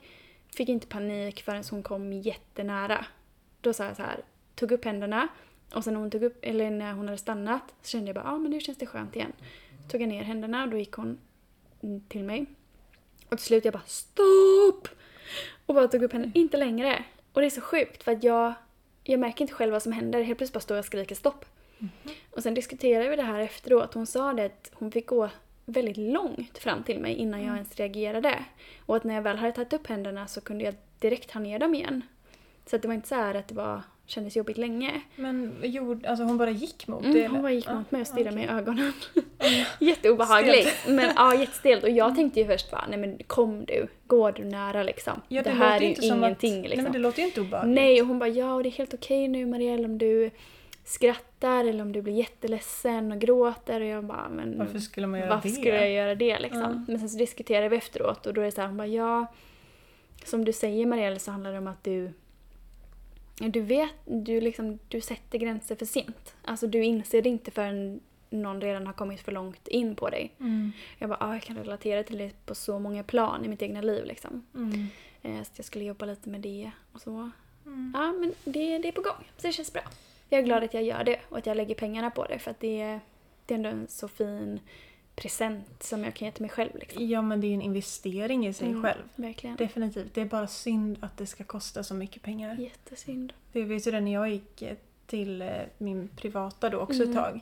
[0.55, 3.05] fick inte panik förrän hon kom jättenära.
[3.61, 4.21] Då sa jag så här,
[4.55, 5.27] tog upp händerna
[5.73, 8.25] och sen när hon, tog upp, eller när hon hade stannat så kände jag bara,
[8.25, 9.33] ja ah, men nu känns det skönt igen.
[9.91, 11.17] Tog jag ner händerna och då gick hon
[11.83, 12.45] mm, till mig.
[13.29, 14.87] Och till slut jag bara stopp!
[15.65, 17.05] Och bara tog upp henne, inte längre.
[17.33, 18.53] Och det är så sjukt för att jag,
[19.11, 20.21] jag märker inte själv vad som händer.
[20.21, 21.45] Helt plötsligt bara står jag och skriker stopp.
[22.31, 23.93] Och sen diskuterade vi det här efteråt.
[23.93, 25.29] Hon sa det att hon fick gå
[25.65, 28.45] väldigt långt fram till mig innan jag ens reagerade.
[28.85, 31.59] Och att när jag väl hade tagit upp händerna så kunde jag direkt ha ner
[31.59, 32.01] dem igen.
[32.65, 35.01] Så att det var inte så här att det var, kändes jobbigt länge.
[35.15, 37.21] Men gjorde, alltså hon bara gick mot Mm, det?
[37.21, 37.41] hon eller?
[37.41, 38.93] bara gick mot mig och stirrade mig i ögonen.
[39.79, 40.87] Jätteobehagligt.
[40.87, 41.83] Men ja, jättestelt.
[41.83, 43.87] Och jag tänkte ju först bara, nej men kom du.
[44.07, 45.21] Går du nära liksom.
[45.27, 46.23] Ja, det, det här är ju ingenting
[46.59, 46.75] att, liksom.
[46.77, 47.75] Nej men det låter ju inte obehagligt.
[47.75, 50.31] Nej, och hon bara ja, och det är helt okej nu Marielle om du
[50.85, 53.81] skrattar eller om du blir jätteledsen och gråter.
[53.81, 55.55] Och jag bara, men Varför skulle man göra varför det?
[55.55, 56.61] skulle jag göra det liksom?
[56.61, 56.83] Ja.
[56.87, 59.25] Men sen så diskuterade vi efteråt och då är det så här, hon bara ja,
[60.25, 62.13] som du säger Marielle så handlar det om att du
[63.39, 66.35] du vet, du, liksom, du sätter gränser för sent.
[66.43, 70.33] Alltså du inser det inte förrän någon redan har kommit för långt in på dig.
[70.39, 70.71] Mm.
[70.97, 73.81] Jag bara, ah, jag kan relatera till det på så många plan i mitt egna
[73.81, 74.45] liv liksom.
[74.55, 74.87] Mm.
[75.21, 77.29] Eh, så jag skulle jobba lite med det och så.
[77.65, 77.93] Mm.
[77.95, 79.27] Ja, men det, det är på gång.
[79.37, 79.81] Så det känns bra.
[80.29, 82.51] Jag är glad att jag gör det och att jag lägger pengarna på det för
[82.51, 82.99] att det, är-
[83.45, 84.59] det är ändå en så fin
[85.21, 86.69] present som jag kan ge till mig själv.
[86.75, 87.07] Liksom.
[87.09, 88.83] Ja men det är ju en investering i sig Mm.
[88.83, 89.01] själv.
[89.15, 89.55] Verkligen.
[89.55, 90.13] Definitivt.
[90.13, 92.55] Det är bara synd att det ska kosta så mycket pengar.
[92.55, 93.33] Jättesynd.
[93.51, 94.75] Jag vet ju det när jag gick eh,
[95.05, 97.09] till eh, min privata då också Mm.
[97.09, 97.39] ett tag.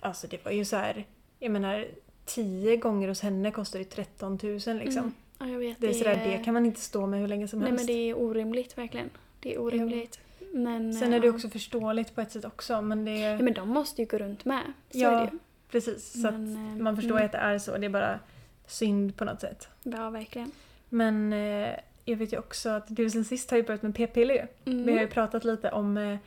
[0.00, 1.04] Alltså det var ju så här,
[1.38, 1.86] jag menar
[2.24, 4.98] tio gånger hos henne kostar det 13 000 liksom.
[4.98, 5.12] Mm.
[5.38, 5.80] Ja, jag vet.
[5.80, 7.86] Det är sådär, det kan man inte stå med hur länge som Nej helst.
[7.88, 9.10] men det är orimligt verkligen.
[9.40, 10.20] Det är orimligt.
[10.52, 11.32] Men, Sen är det ja.
[11.32, 14.44] också förståeligt på ett sätt också men det Ja, men de måste ju gå runt
[14.44, 14.62] med.
[14.90, 15.38] Så Ja, är det ju.
[15.72, 17.26] Precis, så Men, att eh, man förstår mm.
[17.26, 17.76] att det är så.
[17.76, 18.18] Det är bara
[18.66, 19.68] synd på något sätt.
[19.82, 20.50] Ja, verkligen.
[20.88, 24.48] Men eh, jag vet ju också att du sen sist har ju börjat med p-piller.
[24.64, 24.86] Mm.
[24.86, 26.18] Vi har ju pratat lite om eh,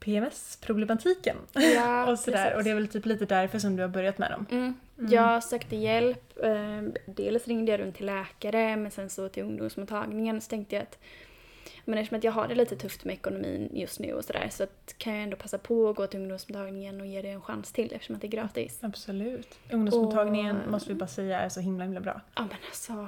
[0.00, 1.36] PMS-problematiken.
[1.52, 2.36] Ja, och sådär.
[2.36, 2.56] precis.
[2.56, 4.46] Och det är väl typ lite därför som du har börjat med dem.
[4.50, 4.74] Mm.
[4.98, 5.12] Mm.
[5.12, 6.38] Jag sökte hjälp.
[6.42, 10.82] Eh, dels ringde jag runt till läkare men sen så till ungdomsmottagningen så tänkte jag
[10.82, 10.98] att
[11.84, 14.66] men eftersom att jag har det lite tufft med ekonomin just nu och sådär så
[14.98, 17.92] kan jag ändå passa på att gå till ungdomsmottagningen och ge det en chans till
[17.94, 18.78] eftersom att det är gratis.
[18.82, 19.54] Absolut.
[19.72, 22.20] Ungdomsmottagningen Och- måste vi bara säga är så himla himla bra.
[22.34, 23.06] Ja men alltså.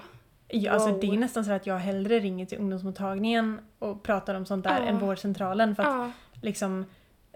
[0.49, 1.01] Ja, alltså Wow.
[1.01, 4.81] det är nästan så att jag hellre ringer till ungdomsmottagningen och pratar om sånt där
[4.81, 4.87] Ja.
[4.87, 6.11] än vårdcentralen för att Ja.
[6.43, 6.85] liksom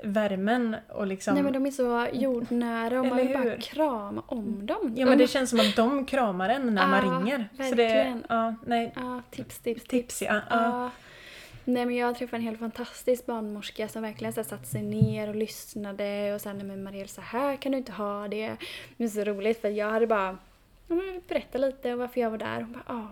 [0.03, 1.35] värmen och liksom...
[1.35, 4.94] Nej men de är så jordnära och man vill bara krama om dem.
[4.96, 7.48] Ja men det känns som att de kramar en när man Ja, ringer.
[7.57, 8.24] Så det, verkligen.
[8.29, 10.35] ja, nej, Ja, tips, tips, tips ja.
[10.35, 10.40] ja.
[10.50, 10.90] Ja.
[11.64, 15.28] Nej men jag träffade en helt fantastisk barnmorska som verkligen så här, satte sig ner
[15.28, 18.56] och lyssnade och sa nej men Marielle så här kan du inte ha det.
[18.96, 20.38] Det är så roligt för jag hade bara
[20.88, 22.60] ja, men berätta lite om varför jag var där.
[22.60, 23.08] Hon bara ja.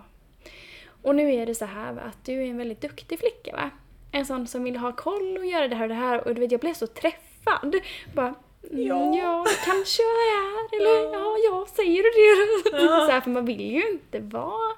[1.02, 3.70] Och nu är det så här va, att du är en väldigt duktig flicka va.
[4.12, 6.40] En sån som vill ha koll och göra det här och det här och du
[6.40, 7.74] vet jag blev så träffad.
[8.14, 8.34] Bara
[8.70, 9.14] mm, Ja.
[9.16, 9.46] ja.
[9.64, 11.12] kanske jag är eller Ja.
[11.12, 13.06] ja, ja säger du det Ja.
[13.06, 14.72] så här, för man vill ju inte vara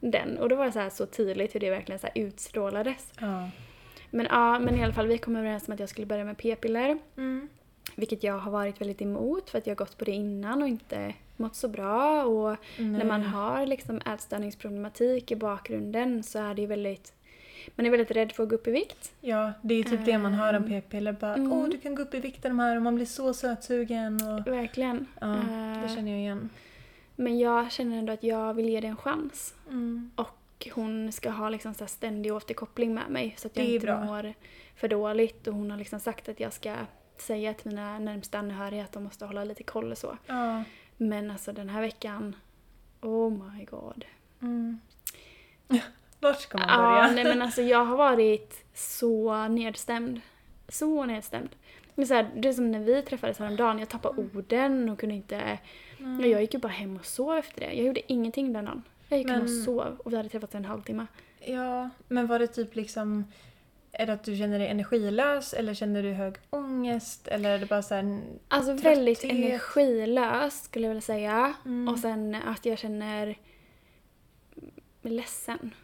[0.00, 0.38] den.
[0.38, 3.12] Och då var det så, här så tydligt hur det verkligen så utstrålades.
[3.20, 3.50] ja.
[4.10, 6.38] Men ja, men i alla fall vi kom överens om att jag skulle börja med
[6.38, 6.98] p-piller.
[7.16, 7.48] Mm.
[7.96, 10.68] Vilket jag har varit väldigt emot för att jag har gått på det innan och
[10.68, 12.24] inte mått så bra.
[12.24, 13.28] Och när man Nej.
[13.30, 17.12] har liksom ätstörningsproblematik i bakgrunden så är det ju väldigt...
[17.76, 19.12] Man är väldigt rädd för att gå upp i vikt.
[19.20, 21.12] Ja, det är typ det man hör om Ehm, p-piller.
[21.12, 21.52] Bara, mm.
[21.52, 24.14] åh du kan gå upp i vikt av de här och man blir så sötsugen.
[24.14, 24.46] Och...
[24.52, 25.06] Verkligen.
[25.20, 26.50] Ja, det Eh, känner jag igen.
[27.20, 29.54] Men jag känner ändå att jag vill ge det en chans.
[29.68, 30.10] Mm.
[30.14, 34.04] Och hon ska ha liksom så ständig återkoppling med mig så att jag inte bra.
[34.04, 34.34] mår
[34.76, 35.46] för dåligt.
[35.46, 36.74] Och hon har liksom sagt att jag ska
[37.16, 40.16] säga till mina närmsta anhöriga att de måste hålla lite koll och så.
[40.26, 40.64] Ja.
[40.96, 42.36] Men alltså den här veckan,
[43.00, 44.04] oh my god.
[44.42, 44.78] Mm.
[46.20, 47.10] Vart ska man Ja, börja?
[47.10, 50.20] nej men alltså jag har varit så nedstämd.
[50.68, 51.48] Så nedstämd.
[51.94, 55.14] Men så här, det är som när vi träffades häromdagen, jag tappade orden och kunde
[55.14, 55.58] inte...
[55.98, 56.30] Mm.
[56.30, 57.72] Jag gick ju bara hem och sov efter det.
[57.72, 58.82] Jag gjorde ingenting den dagen.
[59.08, 61.06] Jag gick hem och Men- sov och vi hade träffats en halvtimme.
[61.40, 63.24] Ja, men var det typ liksom...
[63.92, 67.28] Är det att du känner dig energilös eller känner du hög ångest?
[67.28, 68.20] Eller är det bara så här...
[68.48, 69.38] Alltså väldigt Trötthet.
[69.38, 71.54] energilös skulle jag vilja säga.
[71.64, 71.88] Mm.
[71.88, 73.36] Och sen att jag känner
[75.02, 75.74] ledsen.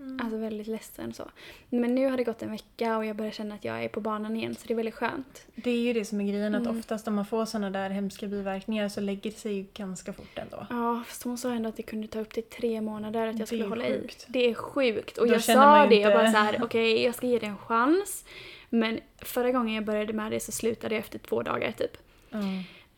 [0.00, 0.20] Mm.
[0.20, 1.30] Alltså väldigt ledsen så.
[1.68, 4.00] Men nu har det gått en vecka och jag börjar känna att jag är på
[4.00, 5.46] banan igen så det är väldigt skönt.
[5.54, 6.78] Det är ju det som är grejen, att Mm.
[6.78, 10.38] oftast om man får såna där hemska biverkningar så lägger det sig ju ganska fort
[10.38, 10.66] ändå.
[10.70, 13.48] Ja, fast hon sa ändå att det kunde ta upp till tre månader att jag
[13.48, 14.26] skulle hålla sjukt.
[14.28, 14.32] i.
[14.32, 15.18] Det är sjukt.
[15.18, 17.46] Och Då jag sa det, jag inte- bara så här: okej jag ska ge det
[17.46, 18.24] en chans.
[18.70, 21.96] Men förra gången jag började med det så slutade jag efter två dagar typ.
[22.30, 22.38] Ja.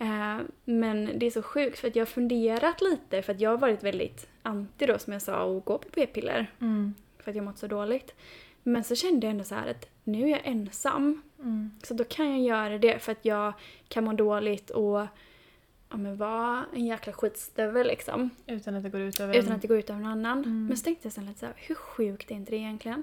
[0.01, 3.51] Eh, men det är så sjukt för att jag har funderat lite för att jag
[3.51, 6.51] har varit väldigt anti då som jag sa att gå på p-piller.
[6.61, 6.95] Mm.
[7.19, 8.15] För att jag mått så dåligt.
[8.63, 11.23] Men så kände jag ändå så att nu är jag ensam.
[11.39, 11.71] Mm.
[11.83, 13.53] Så då kan jag göra det för att jag
[13.89, 15.07] kan må dåligt och
[15.91, 18.31] ja, men vara en jäkla skitstövel liksom.
[18.47, 20.39] Utan att det går ut över Utan att det går ut över någon annan.
[20.39, 20.67] Mm.
[20.67, 23.03] Men så tänkte jag sen lite så här, hur sjukt är inte det egentligen?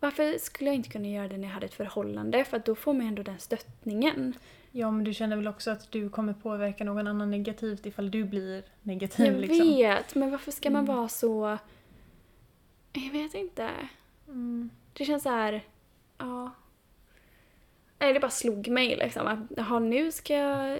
[0.00, 2.44] Varför skulle jag inte kunna göra det när jag hade ett förhållande?
[2.44, 4.34] För att då får man ändå den stöttningen.
[4.72, 8.24] Ja, men du känner väl också att du kommer påverka någon annan negativt ifall du
[8.24, 9.66] blir negativ Jag liksom?
[9.76, 10.96] vet, men varför ska man Mm.
[10.96, 11.58] vara så...
[12.92, 13.70] Jag vet inte.
[14.28, 14.70] Mm.
[14.92, 15.62] Det känns så här...
[16.18, 16.50] Ja.
[17.98, 19.26] Nej, det bara slog mig liksom.
[19.26, 20.78] att, Jaha, nu ska jag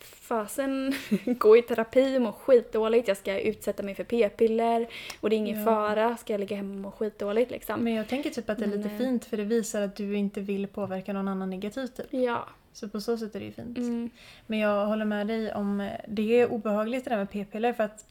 [0.00, 0.94] fasen
[1.38, 3.08] gå i terapi och må skitdåligt.
[3.08, 4.86] Jag ska utsätta mig för p-piller
[5.20, 5.64] och det är ingen Ja.
[5.64, 6.16] fara.
[6.16, 7.80] Ska jag ligga hemma och må skitdåligt liksom?
[7.80, 9.96] Men jag tänker typ att det är Men, lite eh, fint för det visar att
[9.96, 12.06] du inte vill påverka någon annan negativt typ.
[12.10, 12.48] Ja.
[12.72, 13.78] Så på så sätt är det ju fint.
[13.78, 14.10] Mm.
[14.46, 17.84] Men jag håller med dig om, eh, det är obehagligt det där med p-piller för
[17.84, 18.06] att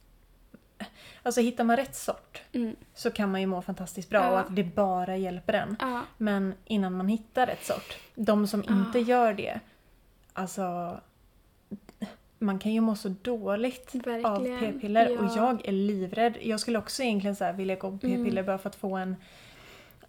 [1.24, 2.76] Alltså hittar man rätt sort Mm.
[2.94, 4.32] så kan man ju må fantastiskt bra Ja.
[4.32, 5.76] och att det bara hjälper en.
[5.80, 6.02] Ja.
[6.18, 9.06] Men innan man hittar rätt sort, de som inte Ja.
[9.06, 9.60] gör det,
[10.34, 10.98] alltså
[12.40, 14.60] man kan ju må så dåligt av Verkligen.
[14.60, 15.36] p-piller och Ja.
[15.36, 16.38] jag är livrädd.
[16.42, 18.24] Jag skulle också egentligen så vilja gå på Mm.
[18.24, 19.16] p-piller bara för att få en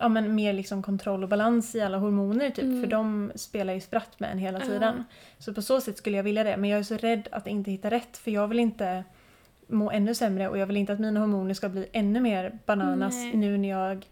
[0.03, 2.65] ja, men mer liksom kontroll och balans i alla hormoner typ.
[2.65, 2.81] Mm.
[2.83, 5.05] För de spelar ju spratt med en hela tiden.
[5.38, 6.57] Så på så sätt skulle jag vilja det.
[6.57, 9.05] Men jag är så rädd att inte hitta rätt för jag vill inte
[9.67, 13.15] må ännu sämre och jag vill inte att mina hormoner ska bli ännu mer bananas
[13.15, 13.37] Nej.
[13.37, 14.07] nu när jag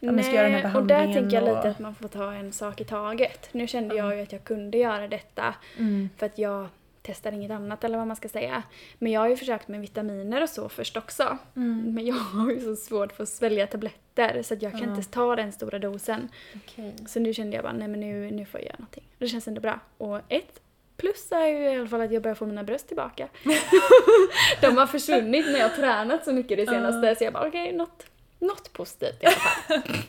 [0.00, 1.78] Ja, men ska göra den här Nej, och där behandlingen tänker jag lite och- att
[1.78, 3.48] man får ta en sak i taget.
[3.52, 6.08] Nu kände jag ju att jag kunde göra detta Mm.
[6.16, 6.66] för att jag
[7.02, 8.62] testar inget annat eller vad man ska säga.
[8.98, 11.38] Men jag har ju försökt med vitaminer och så först också.
[11.56, 11.94] Mm.
[11.94, 14.96] Men jag har ju så svårt för att svälja tabletter så att jag kan Ja.
[14.96, 16.28] inte ta den stora dosen.
[16.56, 16.94] Okej.
[17.06, 19.04] Så nu kände jag bara, nej men nu, nu får jag göra någonting.
[19.18, 19.80] Det känns ändå bra.
[19.98, 20.60] Och ett
[20.96, 23.28] plus är ju i alla fall att jag börjar få mina bröst tillbaka.
[24.60, 27.72] De har försvunnit när jag har tränat så mycket det senaste så jag bara okej,
[27.72, 28.06] något,
[28.38, 29.82] något positivt i alla fall.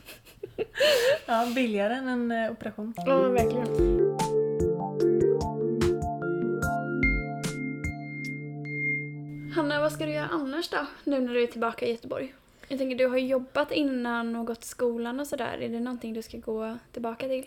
[1.25, 2.93] Ja, billigare än en eh, operation.
[3.05, 3.67] Ja, verkligen.
[9.55, 10.85] Hanna, vad ska du göra annars då?
[11.03, 12.33] Nu när du är tillbaka i Göteborg?
[12.67, 15.57] Jag tänker, du har jobbat innan och gått skolan och sådär.
[15.61, 17.45] Är det någonting du ska gå tillbaka till?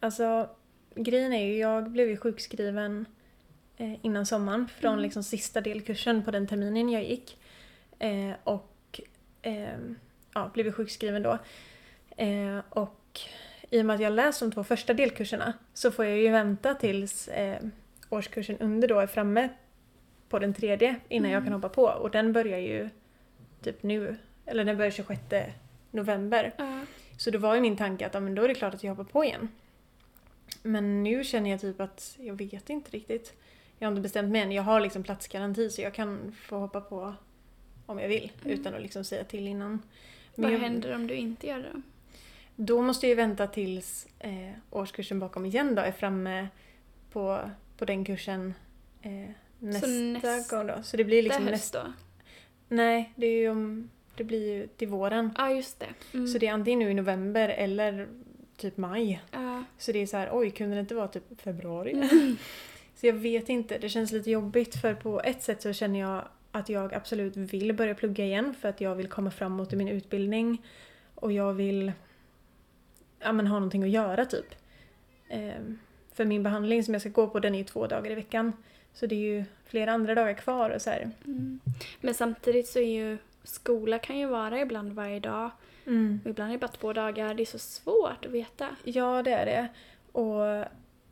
[0.00, 0.48] Alltså,
[0.94, 3.06] grejen är ju, jag blev ju sjukskriven
[3.76, 5.02] eh, innan sommaren från Mm.
[5.02, 7.38] liksom sista delkursen på den terminen jag gick.
[7.98, 9.00] Eh, och
[9.42, 9.78] eh,
[10.34, 11.38] ja, blev ju sjukskriven då.
[12.16, 13.20] Eh, och
[13.70, 16.74] i och med att jag läst de två första delkurserna så får jag ju vänta
[16.74, 17.58] tills eh,
[18.10, 19.48] årskursen under då är framme
[20.28, 21.82] på den tredje innan jag kan hoppa på.
[21.82, 22.88] Och den börjar ju
[23.62, 25.20] typ nu, eller den börjar 26
[25.90, 26.52] november.
[26.56, 26.80] Ja.
[27.16, 28.94] Så då var ju min tanke att ja, men då är det klart att jag
[28.94, 29.48] hoppar på igen.
[30.62, 33.34] Men nu känner jag typ att jag vet inte riktigt.
[33.78, 34.52] Jag har inte bestämt mig än.
[34.52, 37.14] Jag har liksom platsgaranti så jag kan få hoppa på
[37.86, 39.82] om jag vill utan att liksom säga till innan.
[40.34, 41.82] Men Vad jag, händer om du inte gör det då?
[42.56, 46.48] Då måste jag ju vänta tills eh, årskursen bakom igen då är framme
[47.12, 48.54] på, på den kursen
[49.02, 50.82] eh, nästa nästa gång då.
[50.82, 51.82] Så det blir liksom nästa...
[51.82, 51.92] då?
[52.68, 53.90] Nej, det är ju om...
[54.16, 55.30] Det blir ju till våren.
[55.36, 55.86] Ja, just det.
[56.14, 56.26] Mm.
[56.26, 58.08] Så det är antingen nu i november eller
[58.56, 59.22] typ maj.
[59.30, 59.64] Ja.
[59.78, 61.92] Så det är så här, oj, kunde det inte vara typ februari?
[61.92, 62.36] Mm.
[62.94, 66.28] Så jag vet inte, det känns lite jobbigt för på ett sätt så känner jag
[66.52, 69.88] att jag absolut vill börja plugga igen för att jag vill komma framåt i min
[69.88, 70.62] utbildning
[71.14, 71.92] och jag vill
[73.18, 74.54] ja, men ha någonting att göra typ.
[75.28, 75.78] Ehm,
[76.12, 78.52] för min behandling som jag ska gå på den är ju två dagar i veckan.
[78.96, 81.10] Så det är ju flera andra dagar kvar och så här.
[81.24, 81.60] Mm.
[82.00, 85.50] Men samtidigt så är ju skola kan ju vara ibland varje dag
[86.24, 87.34] och ibland är det bara två dagar.
[87.34, 88.68] Det är så svårt att veta.
[88.84, 89.68] Ja, det är det.
[90.12, 90.66] Och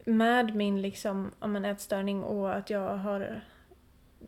[0.05, 3.41] med min liksom, men ätstörning och att jag har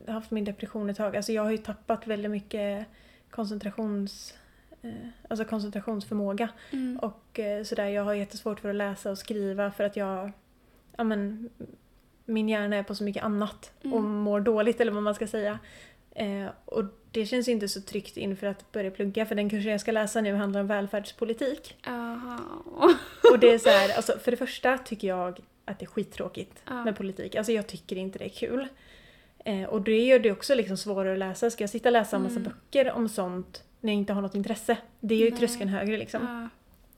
[0.07, 1.15] haft min depression ett tag.
[1.15, 2.87] Alltså jag har ju tappat väldigt mycket
[3.29, 4.33] koncentrations,
[4.81, 4.91] eh,
[5.29, 6.49] alltså koncentrationsförmåga.
[6.71, 6.99] Mm.
[6.99, 10.31] Och eh, sådär, jag har jättesvårt för att läsa och skriva för att jag,
[10.97, 11.49] ja men,
[12.29, 14.03] min hjärna är på så mycket annat och Mm.
[14.11, 15.59] mår dåligt eller vad man ska säga.
[16.15, 19.81] Eh, och det känns inte så tryggt inför att börja plugga för den kursen jag
[19.81, 21.75] ska läsa nu handlar om välfärdspolitik.
[21.85, 22.39] Jaha.
[23.31, 26.61] Och det är så här, alltså för det första tycker jag att det är skittråkigt
[26.67, 26.83] Ja.
[26.83, 27.35] med politik.
[27.35, 28.67] Alltså jag tycker inte det är kul.
[29.45, 31.49] Eh, och det gör det också liksom svårare att läsa.
[31.51, 32.43] Ska jag sitta och läsa en massa Mm.
[32.51, 34.77] böcker om sånt när jag inte har något intresse?
[34.99, 35.39] Det är ju Nej.
[35.39, 36.49] tröskeln högre liksom.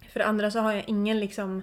[0.01, 0.07] Ja.
[0.09, 1.61] För det andra så har jag ingen liksom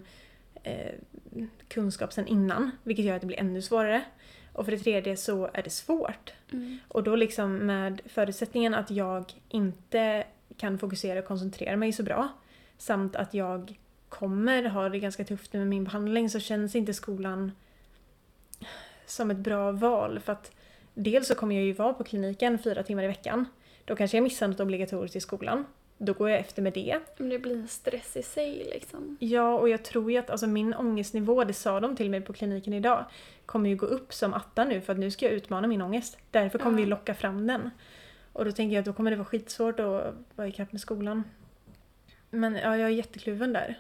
[0.66, 4.04] eh, kunskap sen innan, vilket gör att det blir ännu svårare.
[4.52, 6.32] Och för det tredje så är det svårt.
[6.52, 6.78] Mm.
[6.88, 10.24] Och då liksom med förutsättningen att jag inte
[10.56, 12.28] kan fokusera och koncentrera mig så bra
[12.78, 17.52] samt att jag kommer ha det ganska tufft med min behandling så känns inte skolan
[19.06, 20.52] som ett bra val för att
[20.94, 23.44] dels så kommer jag ju vara på kliniken fyra timmar i veckan.
[23.84, 25.64] Då kanske jag missar något obligatoriskt i skolan.
[25.98, 26.98] Då går jag efter med det.
[27.16, 29.16] Men det blir en stress i sig liksom.
[29.20, 32.32] Ja, och jag tror ju att alltså, min ångestnivå, det sa de till mig på
[32.32, 33.04] kliniken idag,
[33.46, 36.18] kommer ju gå upp som attan nu för att nu ska jag utmana min ångest.
[36.30, 36.84] Därför kommer Ja.
[36.84, 37.70] vi locka fram den.
[38.32, 41.24] Och då tänker jag att då kommer det vara skitsvårt att vara ikapp med skolan.
[42.30, 43.78] Men ja, jag är jättekluven där.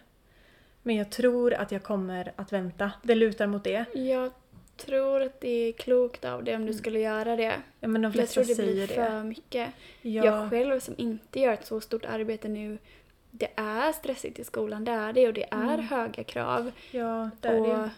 [0.82, 2.92] Men jag tror att jag kommer att vänta.
[3.02, 3.84] Det lutar mot det.
[3.94, 4.32] Jag
[4.76, 7.52] tror att det är klokt av dig om du skulle göra det.
[7.80, 8.94] Ja, men de Jag tror det blir det.
[8.94, 9.68] för mycket.
[10.02, 12.78] Ja, Jag själv som inte gör ett så stort arbete nu,
[13.30, 15.86] det är stressigt i skolan, det är det och det är Mm.
[15.86, 16.70] höga krav.
[16.90, 17.90] ja, det är det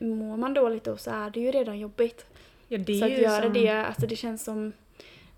[0.00, 2.26] och mår man dåligt då så är det ju redan jobbigt.
[2.68, 3.52] Ja, det är så att ju göra som...
[3.52, 4.72] det, alltså det känns som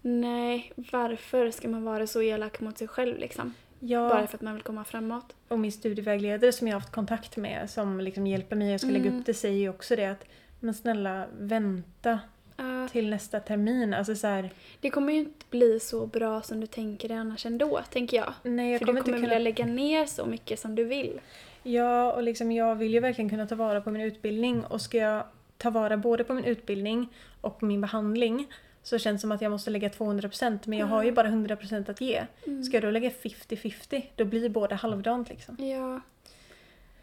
[0.03, 3.55] Nej, varför ska man vara så elak mot sig själv liksom?
[3.81, 5.35] Ja, Bara för att man vill komma framåt.
[5.49, 8.91] Och min studievägledare som jag har haft kontakt med som liksom hjälper mig att ska
[8.91, 9.21] lägga Mm.
[9.21, 10.25] upp det säger ju också det att
[10.61, 12.19] men snälla vänta
[12.59, 13.95] Ja, till nästa termin.
[13.95, 17.47] Alltså så här, det kommer ju inte bli så bra som du tänker det annars
[17.47, 18.33] ändå, tänker jag.
[18.43, 19.45] nej jag För kommer du kommer inte vilja kunna...
[19.45, 21.21] lägga ner så mycket som du vill.
[21.63, 24.99] Ja, och liksom jag vill ju verkligen kunna ta vara på min utbildning och ska
[24.99, 25.25] jag
[25.59, 27.09] ta vara både på min utbildning
[27.41, 28.47] och min behandling
[28.83, 31.91] så känns det som att jag måste lägga 200% men jag har ju bara 100%
[31.91, 32.27] att ge.
[32.47, 32.65] Mm.
[32.65, 35.57] Ska jag då lägga 50-50 då blir båda halvdant liksom.
[35.65, 36.01] Ja.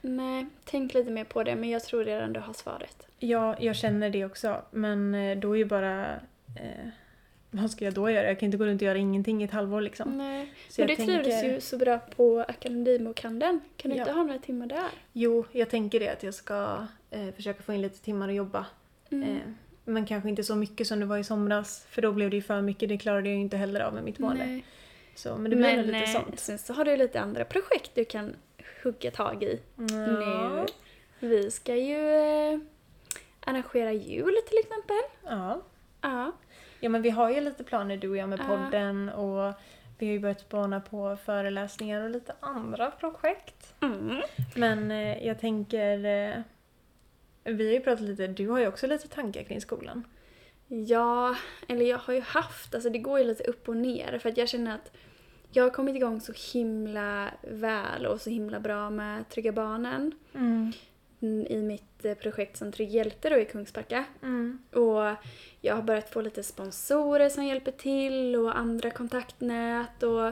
[0.05, 3.07] Nej, tänk lite mer på det men jag tror redan du har svaret.
[3.19, 6.13] Ja, jag känner det också men eh, då är ju bara
[6.59, 6.87] eh,
[7.51, 8.27] vad ska jag då göra?
[8.27, 10.17] Jag kan inte gå runt och göra ingenting i ett halvår liksom.
[10.17, 10.53] Nej.
[10.69, 13.59] Så Men du trivdes tänker- ju så bra på Akademibokhandeln.
[13.77, 14.01] Kan du Ja.
[14.03, 14.89] inte ha några timmar där?
[15.13, 18.65] Jo, jag tänker det att jag ska eh, försöka få in lite timmar och jobba.
[19.09, 19.29] Mm.
[19.29, 19.37] Eh,
[19.85, 22.41] men kanske inte så mycket som det var i somras för då blev det ju
[22.41, 22.89] för mycket.
[22.89, 24.61] Det klarade jag ju inte heller av med mitt mående.
[25.15, 26.39] Så, men det blir Men lite sånt.
[26.39, 28.35] sen så har du lite andra projekt du kan
[28.83, 30.65] hugga tag i nu.
[31.19, 32.59] Vi ska ju eh,
[33.39, 35.01] arrangera jul till exempel.
[35.23, 35.61] Ja.
[36.01, 36.31] Ja.
[36.79, 38.43] ja, men vi har ju lite planer du och jag med Ja.
[38.47, 39.53] podden och
[39.97, 43.73] vi har ju börjat spåna på föreläsningar och lite andra projekt.
[43.81, 44.21] Mm.
[44.55, 46.05] Men eh, jag tänker...
[46.05, 46.41] Eh,
[47.43, 50.03] vi har ju pratat lite, du har ju också lite tankar kring skolan.
[50.67, 51.35] Ja,
[51.67, 54.37] eller jag har ju haft, alltså det går ju lite upp och ner för att
[54.37, 54.91] jag känner att
[55.53, 60.73] jag har kommit igång så himla väl och så himla bra med Trygga Barnen mm,
[61.47, 64.05] i mitt eh, projekt som Trygg Hjälte då i Kungsbacka.
[64.21, 64.59] Mm.
[64.71, 65.15] Och
[65.61, 70.31] jag har börjat få lite sponsorer som hjälper till och andra kontaktnät och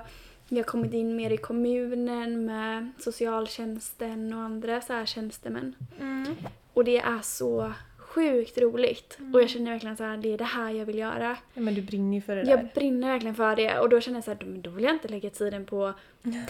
[0.49, 5.75] jag har kommit in mer i kommunen med socialtjänsten och andra så här tjänstemän.
[5.99, 6.36] Mm.
[6.73, 7.73] Och det är så
[8.13, 9.17] sjukt roligt.
[9.19, 9.36] Mm.
[9.36, 11.38] Och jag känner verkligen så här, det är det här jag vill göra.
[11.54, 12.52] Ja, men du brinner ju för det där.
[12.52, 15.08] Jag brinner verkligen för det och då känner jag så här, då vill jag inte
[15.08, 15.93] lägga tiden på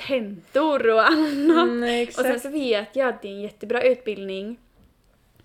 [0.08, 1.70] tentor och annat.
[1.70, 4.58] Mm, Och sen så vet jag att det är en jättebra utbildning.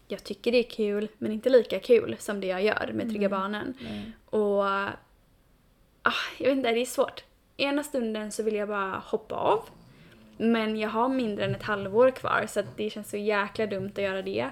[0.09, 3.29] Jag tycker det är kul, men inte lika kul som det jag gör med Trygga
[3.29, 3.75] Barnen.
[3.81, 4.13] Nej.
[4.27, 4.93] Och ah,
[6.39, 7.25] jag vet inte, det är svårt.
[7.57, 9.63] Ena stunden så vill jag bara hoppa av.
[10.39, 14.03] Men jag har mindre än ett halvår kvar så det känns så jäkla dumt att
[14.03, 14.51] göra det.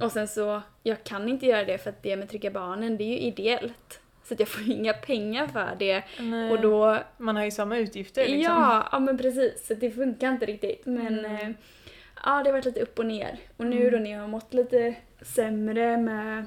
[0.00, 3.04] Och sen så, jag kan inte göra det för att det med Trygga Barnen, det
[3.04, 4.00] är ju ideellt.
[4.24, 6.02] Så att jag får inga pengar för det.
[6.18, 6.50] Nej.
[6.50, 8.54] Och då Man har ju samma utgifter liksom.
[8.54, 9.66] Ja, ja men precis.
[9.66, 10.86] Så det funkar inte riktigt.
[10.86, 11.34] Men Mm.
[11.36, 11.48] eh,
[12.24, 13.38] ja, det har varit lite upp och ner.
[13.56, 16.46] Och nu då när jag har mått lite sämre med,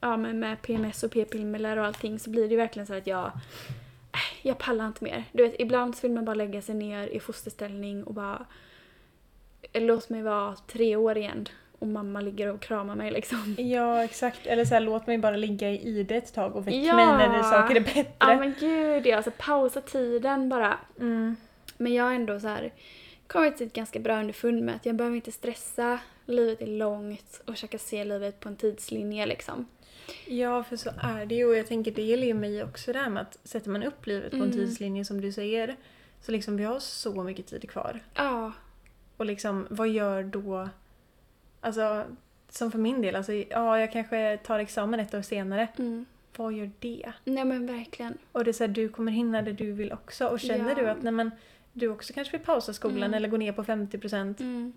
[0.00, 3.06] ja, med, med PMS och p-piller och allting så blir det ju verkligen så att
[3.06, 5.24] jag äh, jag pallar inte mer.
[5.32, 8.46] Du vet, ibland så vill man bara lägga sig ner i fosterställning och bara
[9.72, 11.48] låt mig vara tre år igen
[11.82, 13.54] och mamma ligger och kramar mig liksom.
[13.58, 14.46] Ja, exakt.
[14.46, 16.96] Eller så här, låt mig bara ligga i ide ett tag och väck Ja.
[16.96, 18.04] mig när det saker är bättre.
[18.18, 20.78] Ja men gud ja, alltså pausa tiden bara.
[21.00, 21.36] Mm.
[21.76, 22.72] Men jag har ändå så här
[23.26, 25.98] kommit till ett ganska bra underfund med att jag behöver inte stressa.
[26.26, 29.66] Livet är långt och försöka se livet på en tidslinje liksom.
[30.26, 31.44] Ja, för så är det ju.
[31.46, 34.06] Och jag tänker det gäller ju mig också det här med att sätter man upp
[34.06, 34.52] livet på en Mm.
[34.56, 35.76] tidslinje som du säger.
[36.20, 38.00] Så liksom vi har så mycket tid kvar.
[38.14, 38.52] Ja.
[39.16, 40.68] Och liksom vad gör då...
[41.64, 42.04] Alltså,
[42.48, 45.68] som för min del, alltså ja jag kanske tar examen ett år senare.
[45.78, 46.06] Mm.
[46.36, 47.12] Vad gör det?
[47.24, 48.18] Nej men verkligen.
[48.32, 50.26] Och det är så här, du kommer hinna det du vill också.
[50.26, 50.74] Och känner Ja.
[50.74, 51.30] du att nej men,
[51.72, 53.14] du också kanske vill pausa skolan Mm.
[53.14, 54.40] eller gå ner på 50%.
[54.40, 54.72] Mm.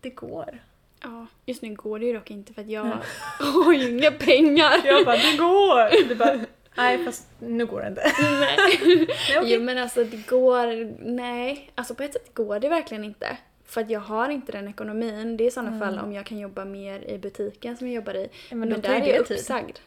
[0.00, 0.58] Det går.
[1.02, 2.96] Ja, just nu går det ju dock inte för att jag Nej.
[3.64, 4.72] har ju inga pengar.
[4.86, 6.08] Jag bara, det går!
[6.08, 6.40] Du bara,
[6.76, 8.02] nej fast nu går det inte.
[8.20, 8.56] Nej.
[8.84, 9.06] Nej,
[9.38, 9.54] okej.
[9.54, 11.70] Jo men alltså det går, nej.
[11.74, 13.36] Alltså på ett sätt går det verkligen inte.
[13.70, 15.36] För att jag har inte den ekonomin.
[15.36, 15.80] Det är i sådana Mm.
[15.80, 18.28] fall om jag kan jobba mer i butiken som jag jobbar i.
[18.50, 19.36] Ja, Men, men där är jag tid.
[19.36, 19.78] uppsagd.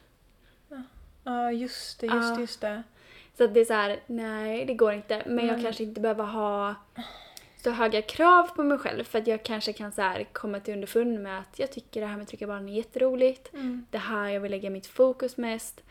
[1.24, 2.36] Ja just det, just Ja.
[2.36, 2.84] det, just det.
[3.38, 5.24] Så att det är så här, nej det går inte.
[5.26, 5.64] Men jag Mm.
[5.64, 6.76] kanske inte behöver ha
[7.64, 10.74] så höga krav på mig själv för att jag kanske kan så här komma till
[10.74, 13.54] underfund med att jag tycker det här med trycka barn är jätteroligt.
[13.54, 13.86] Mm.
[13.90, 15.82] Det här jag vill lägga mitt fokus mest.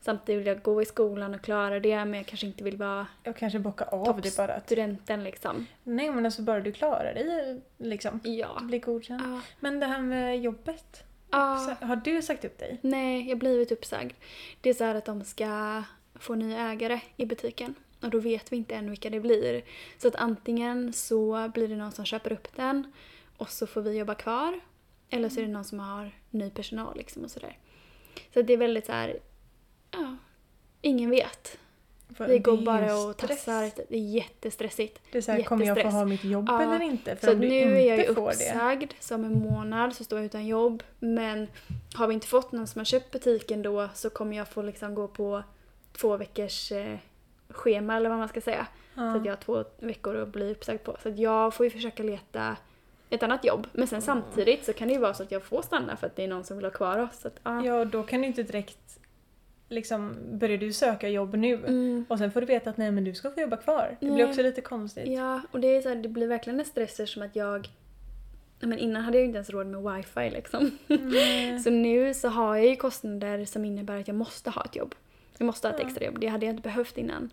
[0.00, 3.06] Samtidigt vill jag gå i skolan och klara det men jag kanske inte vill vara
[3.22, 4.54] Jag kanske bocka av det bara.
[4.54, 5.66] Att, studenten liksom.
[5.82, 8.20] nej men alltså bara du klarar dig liksom.
[8.24, 8.56] Ja.
[8.60, 9.22] Du blir godkänd.
[9.24, 9.40] Ja.
[9.60, 11.04] Men det här med jobbet.
[11.30, 11.76] Ja.
[11.80, 12.78] Har du sagt upp dig?
[12.82, 14.12] Nej, jag har blivit uppsagd.
[14.60, 15.82] Det är så här att de ska
[16.14, 17.74] få nya ägare i butiken.
[18.04, 19.64] Och då vet vi inte än vilka det blir.
[19.98, 22.92] Så att antingen så blir det någon som köper upp den
[23.36, 24.60] och så får vi jobba kvar.
[25.10, 27.58] Eller så är det någon som har ny personal liksom och sådär.
[28.34, 29.18] Så att det är väldigt så här,
[29.90, 30.16] ja,
[30.80, 31.58] ingen vet.
[32.16, 33.30] För Vi går det bara och stress.
[33.44, 33.70] tassar.
[33.88, 35.00] Det är jättestressigt.
[35.12, 36.62] Det är så här, kommer jag få ha mitt jobb Ja.
[36.62, 37.16] eller inte?
[37.16, 38.08] För Så om att du nu inte är jag ju det.
[38.20, 40.82] uppsagd, så om en månad så står jag utan jobb.
[40.98, 41.46] Men
[41.94, 44.94] har vi inte fått någon som har köpt butiken då så kommer jag få liksom
[44.94, 45.42] gå på
[45.92, 46.96] två veckors eh,
[47.54, 48.66] schema eller vad man ska säga.
[48.94, 50.96] Så att jag har två veckor att bli uppsagd på.
[51.02, 52.56] Så att jag får ju försöka leta
[53.10, 53.66] ett annat jobb.
[53.72, 56.16] Men sen samtidigt så kan det ju vara så att jag får stanna för att
[56.16, 57.20] det är någon som vill ha kvar oss.
[57.20, 57.64] Så att, ja.
[57.64, 58.98] Ja, då kan du inte direkt
[59.68, 62.04] liksom, börjar du söka jobb nu Mm.
[62.08, 63.96] och sen får du veta att nej men du ska få jobba kvar.
[64.00, 64.24] Det blir Nej.
[64.24, 65.06] också lite konstigt.
[65.08, 67.68] Ja, och det är så här, det blir verkligen en stress som att jag
[68.60, 70.78] men innan hade jag ju inte ens råd med wifi liksom.
[70.86, 71.58] Nej.
[71.64, 74.94] Så nu så har jag ju kostnader som innebär att jag måste ha ett jobb.
[75.38, 77.30] Jag måste ha ett extra jobb, det hade jag inte behövt innan.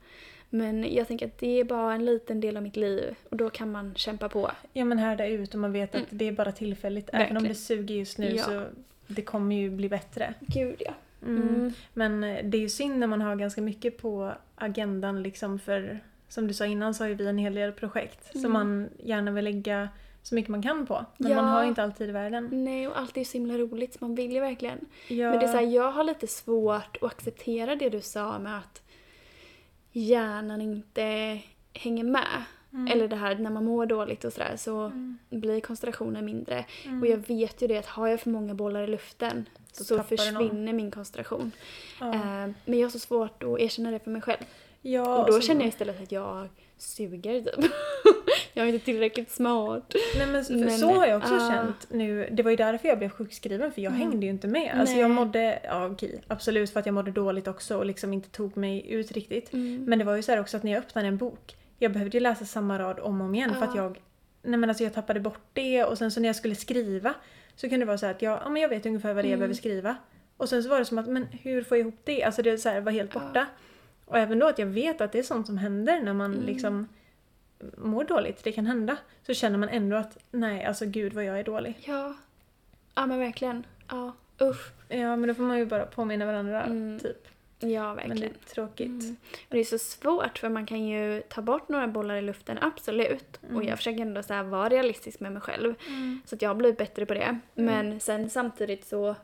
[0.49, 3.49] Men jag tänker att det är bara en liten del av mitt liv och då
[3.49, 4.52] kan man kämpa på.
[4.74, 6.08] Ja men härda ut och man vet att Mm.
[6.10, 7.10] det är bara tillfälligt.
[7.14, 7.54] Även om Verkligen.
[7.54, 8.43] det suger just nu Ja.
[8.43, 8.66] så
[9.08, 10.34] det kommer ju bli bättre.
[10.39, 10.93] Gud ja.
[11.28, 11.47] Mm.
[11.49, 11.74] Mm.
[11.93, 15.99] Men eh, det är ju synd när man har ganska mycket på agendan liksom för
[16.28, 18.41] som du sa innan så har ju vi en hel del projekt Mm.
[18.43, 19.89] som man gärna vill lägga
[20.24, 21.05] så mycket man kan på.
[21.17, 21.41] Men Ja.
[21.41, 22.49] man har inte alltid i världen.
[22.51, 24.80] Nej, och allt är ju så himla roligt så man vill ju verkligen.
[25.07, 25.30] Ja.
[25.30, 28.57] Men det är så här, jag har lite svårt att acceptera det du sa med
[28.57, 28.82] att
[29.91, 31.39] hjärnan inte
[31.74, 32.43] hänger med.
[32.74, 32.88] Mm.
[32.91, 35.17] Eller det här när man mår dåligt och sådär så Mm.
[35.30, 36.65] blir koncentrationen mindre.
[36.86, 37.01] Mm.
[37.01, 40.03] Och jag vet ju det att har jag för många bollar i luften Så så,
[40.03, 41.51] försvinner min koncentration.
[41.99, 42.13] Ja.
[42.13, 42.19] Eh,
[42.65, 44.43] men jag har så svårt att erkänna det för mig själv.
[44.82, 47.55] ja, och då så- känner jag istället att jag suger typ.
[48.54, 49.93] jag är inte tillräckligt smart.
[50.18, 51.49] Nej men, för Men, så har jag också ah.
[51.52, 52.30] känt nu.
[52.32, 54.02] Det var ju därför jag blev sjukskriven för jag Mm.
[54.10, 54.72] hängde ju inte med.
[54.80, 55.02] Alltså Nej.
[55.02, 58.58] jag mådde, ja okej, absolut för att jag mådde dåligt också och liksom inte tog
[58.58, 59.54] mig ut riktigt.
[59.54, 59.84] Mm.
[59.88, 62.18] Men det var ju så här också att när jag öppnade en bok, jag behövde
[62.18, 63.84] ju läsa samma rad om och om igen för att Ja.
[63.84, 63.99] jag,
[64.43, 67.14] nej men alltså jag tappade bort det och sen så när jag skulle skriva
[67.56, 69.28] så kunde det vara så här att jag, ja men jag vet ungefär vad det
[69.28, 69.39] är jag Mm.
[69.39, 69.95] behöver skriva.
[70.38, 72.24] Och sen så var det som att, men hur får jag ihop det?
[72.24, 73.45] Alltså det så här, var helt borta.
[74.06, 76.45] Och även då att jag vet att det är sånt som händer när man Mm.
[76.45, 76.88] liksom
[77.78, 78.97] mår dåligt, det kan hända.
[79.26, 81.74] Så känner man ändå att nej, alltså gud vad jag är dålig.
[81.86, 82.14] Ja.
[82.95, 83.66] Ja men verkligen.
[83.89, 84.12] Ja.
[84.41, 84.72] Usch.
[84.88, 86.99] Ja men då får man ju bara påminna varandra Mm.
[86.99, 87.28] typ.
[87.59, 88.34] Ja Men det verkligen.
[88.34, 88.88] är tråkigt.
[89.03, 89.16] Mm.
[89.34, 92.57] Och det är så svårt för man kan ju ta bort några bollar i luften,
[92.62, 93.38] absolut.
[93.43, 93.68] Och Mm.
[93.68, 95.74] jag försöker ändå så vara realistisk med mig själv.
[96.26, 97.39] Så att jag har blivit bättre på det.
[97.53, 99.16] Men sen samtidigt så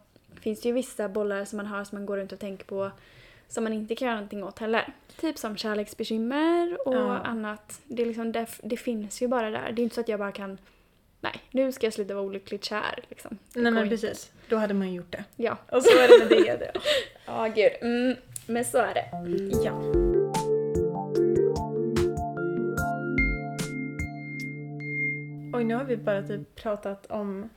[0.41, 2.91] finns det ju vissa bollar som man har som man går runt och tänker på
[3.47, 4.93] som man inte kan göra någonting åt heller.
[5.21, 7.17] Typ som kärleksbekymmer och Ja.
[7.17, 7.81] annat.
[7.85, 9.71] Det, är liksom, det, det finns ju bara där.
[9.71, 10.57] Det är inte så att jag bara kan
[11.21, 12.99] Nej, nu ska jag sluta vara olyckligt kär.
[13.09, 13.37] Liksom.
[13.53, 13.89] Det Nej men inte.
[13.95, 15.23] precis, då hade man gjort det.
[15.35, 15.57] Ja.
[15.71, 16.71] Och så är det med det.
[17.25, 17.71] Ja, gud.
[17.81, 18.15] Mm,
[18.47, 19.09] men så är det.
[19.63, 19.81] Ja.
[25.53, 27.49] Oj, nu har vi bara typ pratat om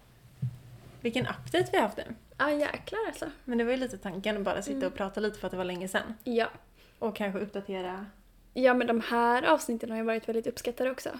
[1.01, 2.05] vilken update vi har haft nu.
[2.41, 3.31] Ja, jäklar alltså.
[3.45, 4.87] Men det var ju lite tanken att bara sitta Mm.
[4.89, 6.15] och prata lite för att det var länge sedan.
[6.25, 6.47] Ja.
[6.99, 8.07] Och kanske uppdatera.
[8.55, 11.11] Ja, men de här avsnitten har ju varit väldigt uppskattade också.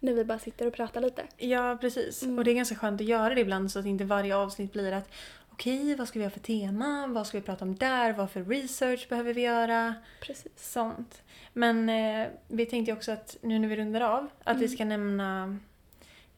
[0.00, 1.22] När vi bara sitter och pratar lite.
[1.36, 2.22] Ja, precis.
[2.22, 2.38] Mm.
[2.38, 4.92] Och det är ganska skönt att göra det ibland så att inte varje avsnitt blir
[4.92, 5.08] att
[5.50, 7.06] okej, vad ska vi ha för tema?
[7.06, 8.12] Vad ska vi prata om där?
[8.12, 9.94] Vad för research behöver vi göra?
[10.20, 10.52] Precis.
[10.72, 11.22] Sånt.
[11.52, 14.68] Men eh, vi tänkte också att nu när vi rundar av att vi Mm.
[14.76, 15.58] ska nämna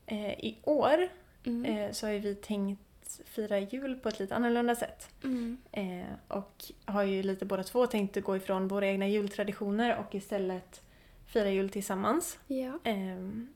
[0.06, 1.08] eh, i år
[1.44, 1.64] Mm.
[1.64, 2.80] eh, så har vi tänkt
[3.26, 5.08] fira jul på ett lite annorlunda sätt.
[5.24, 5.56] Mm.
[5.72, 10.14] Eh, och har ju lite båda två tänkt att gå ifrån våra egna jultraditioner och
[10.14, 10.82] istället
[11.26, 12.38] fira jul tillsammans.
[12.46, 12.78] Ja.
[12.84, 13.48] Ehm,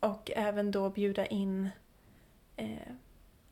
[0.00, 1.68] och även då bjuda in
[2.56, 2.68] eh,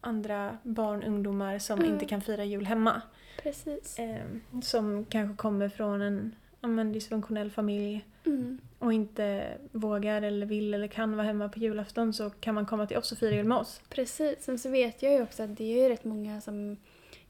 [0.00, 1.92] andra barn, ungdomar som Mm.
[1.92, 3.02] inte kan fira jul hemma.
[3.42, 3.96] Precis.
[3.98, 8.58] Ehm, som kanske kommer från en ja, dysfunktionell familj Mm.
[8.84, 12.86] Och inte vågar eller vill eller kan vara hemma på julafton så kan man komma
[12.86, 13.80] till oss och fira jul med oss.
[13.88, 14.44] Precis.
[14.44, 16.76] Sen så vet jag ju också att det är ju rätt många som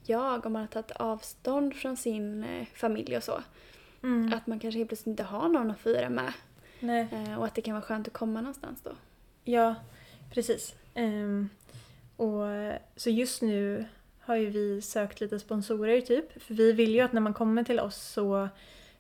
[0.07, 3.43] jag, om man har tagit avstånd från sin eh, familj och så,
[4.03, 4.33] Mm.
[4.33, 6.33] att man kanske helt plötsligt inte har någon att fira med.
[6.81, 7.09] Nej.
[7.13, 8.91] Eh, och att det kan vara skönt att komma någonstans då.
[9.45, 9.75] Ja,
[10.31, 10.75] precis.
[10.95, 11.49] Ehm,
[12.17, 12.43] och,
[12.97, 13.85] så just nu
[14.21, 16.43] har ju vi sökt lite sponsorer typ.
[16.43, 18.49] För vi vill ju att när man kommer till oss så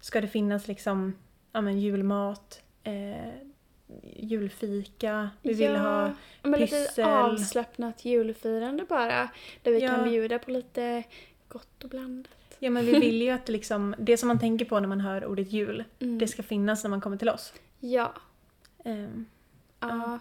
[0.00, 1.14] ska det finnas liksom
[1.54, 3.14] ja, men julmat, eh,
[4.16, 7.04] julfika, vi vill ja, ha men lite pyssel.
[7.04, 9.28] avslappnat julfirande bara.
[9.62, 9.88] Där vi Ja.
[9.88, 11.02] kan bjuda på lite
[11.48, 12.32] gott och blandat.
[12.58, 15.00] Ja men vi vill ju att det liksom, det som man tänker på när man
[15.00, 16.18] hör ordet jul, Mm.
[16.18, 17.52] det ska finnas när man kommer till oss.
[17.80, 18.12] Ja.
[18.84, 19.26] Ehm,
[19.80, 20.18] Ja.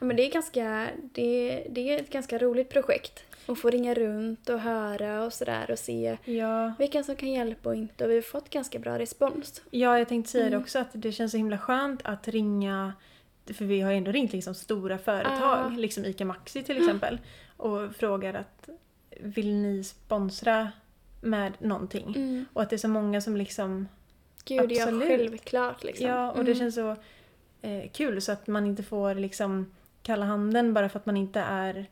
[0.00, 3.24] ja men det är, ganska, det, det är ett ganska roligt projekt.
[3.46, 6.72] Att få ringa runt och höra och sådär och se ja.
[6.78, 8.04] vilka som kan hjälpa och inte.
[8.04, 9.62] Och vi har fått ganska bra respons.
[9.70, 10.62] ja, jag tänkte säga det Mm.
[10.62, 12.92] också att det känns så himla skönt att ringa
[13.54, 15.72] för vi har ju ändå ringt liksom stora företag, Ja.
[15.76, 17.18] liksom ICA Maxi till exempel,
[17.56, 18.68] och frågar att
[19.20, 20.72] vill ni sponsra
[21.20, 22.12] med någonting?
[22.16, 22.44] Mm.
[22.52, 23.88] Och att det är så många som liksom,
[24.44, 25.08] Gud, ja Absolut.
[25.08, 26.06] självklart liksom.
[26.06, 26.58] ja och det Mm.
[26.58, 26.96] känns så
[27.62, 29.72] eh, kul så att man inte får liksom
[30.02, 31.86] kalla handen bara för att man inte är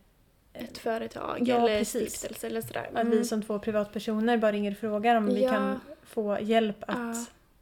[0.54, 2.12] Ett företag Ja, eller precis.
[2.14, 2.90] stiftelse eller sådär.
[2.94, 5.50] Att vi som två privatpersoner bara ringer och frågar om vi Ja.
[5.50, 6.96] kan få hjälp att,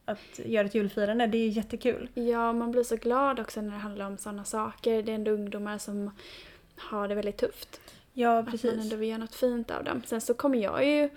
[0.06, 0.12] Ja.
[0.12, 1.26] att göra ett julfirande.
[1.26, 2.08] Det är jättekul.
[2.14, 5.02] Ja, man blir så glad också när det handlar om sådana saker.
[5.02, 6.10] Det är ändå ungdomar som
[6.76, 7.80] har det väldigt tufft.
[8.12, 8.72] Ja, Att man precis.
[8.72, 10.02] ändå vill göra något fint av dem.
[10.06, 11.08] Sen så kommer jag ju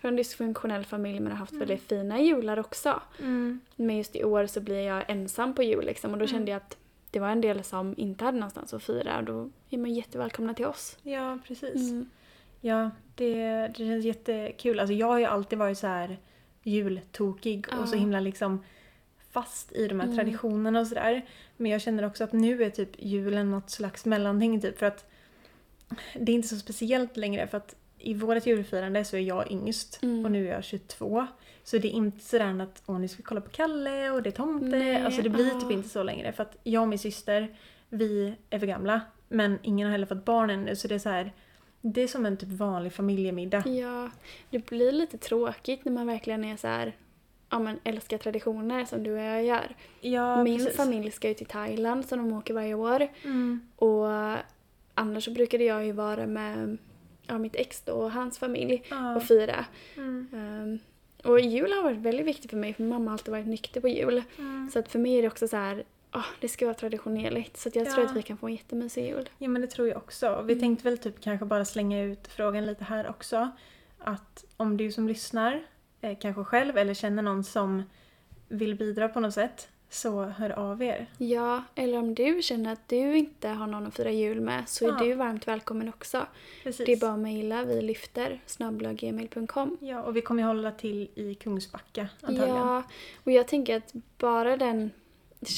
[0.00, 1.60] från en dysfunktionell familj men har haft Mm.
[1.68, 3.00] väldigt fina jular också.
[3.18, 3.60] Mm.
[3.76, 6.32] Men just i år så blir jag ensam på jul liksom och då Mm.
[6.36, 6.76] kände jag att
[7.12, 10.54] det var en del som inte hade någonstans att fira och då är man jättevälkomna
[10.54, 10.98] till oss.
[11.02, 11.90] Ja, precis.
[11.90, 12.10] Mm.
[12.60, 13.34] Ja, det,
[13.68, 14.80] det känns jättekul.
[14.80, 16.18] Alltså jag har ju alltid varit så här
[16.62, 18.64] jultokig och så himla liksom
[19.30, 20.16] fast i de här Mm.
[20.18, 21.26] traditionerna och sådär.
[21.56, 25.10] Men jag känner också att nu är typ julen något slags mellanting typ för att
[26.14, 29.98] det är inte så speciellt längre för att i vårt julfirande så är jag yngst
[30.02, 30.24] Mm.
[30.24, 31.26] och nu är jag 22.
[31.64, 34.30] Så det är inte sådär att åh nu ska vi kolla på Kalle och det
[34.30, 34.66] är tomte.
[34.78, 35.60] Nej, alltså det blir ja.
[35.60, 37.56] typ inte så längre för att jag och min syster
[37.88, 41.08] vi är för gamla men ingen har heller fått barn ännu så det är så
[41.08, 41.32] här
[41.80, 43.62] det är som en typ vanlig familjemiddag.
[43.66, 44.10] Ja,
[44.50, 46.96] det blir lite tråkigt när man verkligen är så här,
[47.50, 49.76] ja men älskar traditioner som du och jag gör.
[50.00, 50.76] Ja, Min precis.
[50.76, 53.08] familj ska ju till Thailand så de åker varje år.
[53.24, 53.60] Mm.
[53.76, 54.06] Och
[54.94, 56.78] annars så brukade jag ju vara med
[57.26, 59.16] ja, mitt ex då och hans familj Ja.
[59.16, 59.64] och fira.
[59.96, 60.28] Mm.
[60.34, 60.78] Ehm,
[61.24, 63.88] och jul har varit väldigt viktigt för mig för mamma har alltid varit nykter på
[63.88, 64.22] jul.
[64.38, 64.70] Mm.
[64.72, 67.56] Så att för mig är det också så här, ah, det ska vara traditionellt.
[67.56, 68.10] Så jag tror Ja.
[68.10, 69.28] att vi kan få en jättemysig jul.
[69.38, 70.42] Ja men det tror jag också.
[70.46, 70.60] Vi Mm.
[70.60, 73.50] tänkte väl typ kanske bara slänga ut frågan lite här också.
[73.98, 75.62] Att om du som lyssnar,
[76.00, 77.82] eh, kanske själv eller känner någon som
[78.48, 81.06] vill bidra på något sätt, så hör av er.
[81.18, 84.84] Ja, eller om du känner att du inte har någon att fira jul med så
[84.84, 84.98] är Ja.
[85.04, 86.26] du varmt välkommen också.
[86.62, 86.86] Precis.
[86.86, 89.76] Det är bara att mejla, vi lyfter, snabblaggmail.com.
[89.80, 92.56] Ja, och vi kommer hålla till i Kungsbacka antagligen.
[92.56, 92.82] Ja,
[93.24, 94.90] och jag tänker att bara den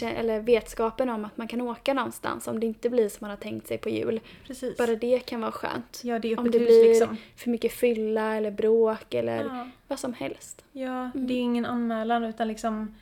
[0.02, 3.36] eller vetskapen om att man kan åka någonstans om det inte blir som man har
[3.36, 4.20] tänkt sig på jul.
[4.46, 4.76] Precis.
[4.76, 6.00] Bara det kan vara skönt.
[6.04, 7.16] Ja, det är Om det hus blir liksom.
[7.36, 10.64] för mycket fylla eller bråk eller Ja, vad som helst.
[10.72, 11.26] ja Mm.
[11.26, 12.94] det är ingen anmälan utan liksom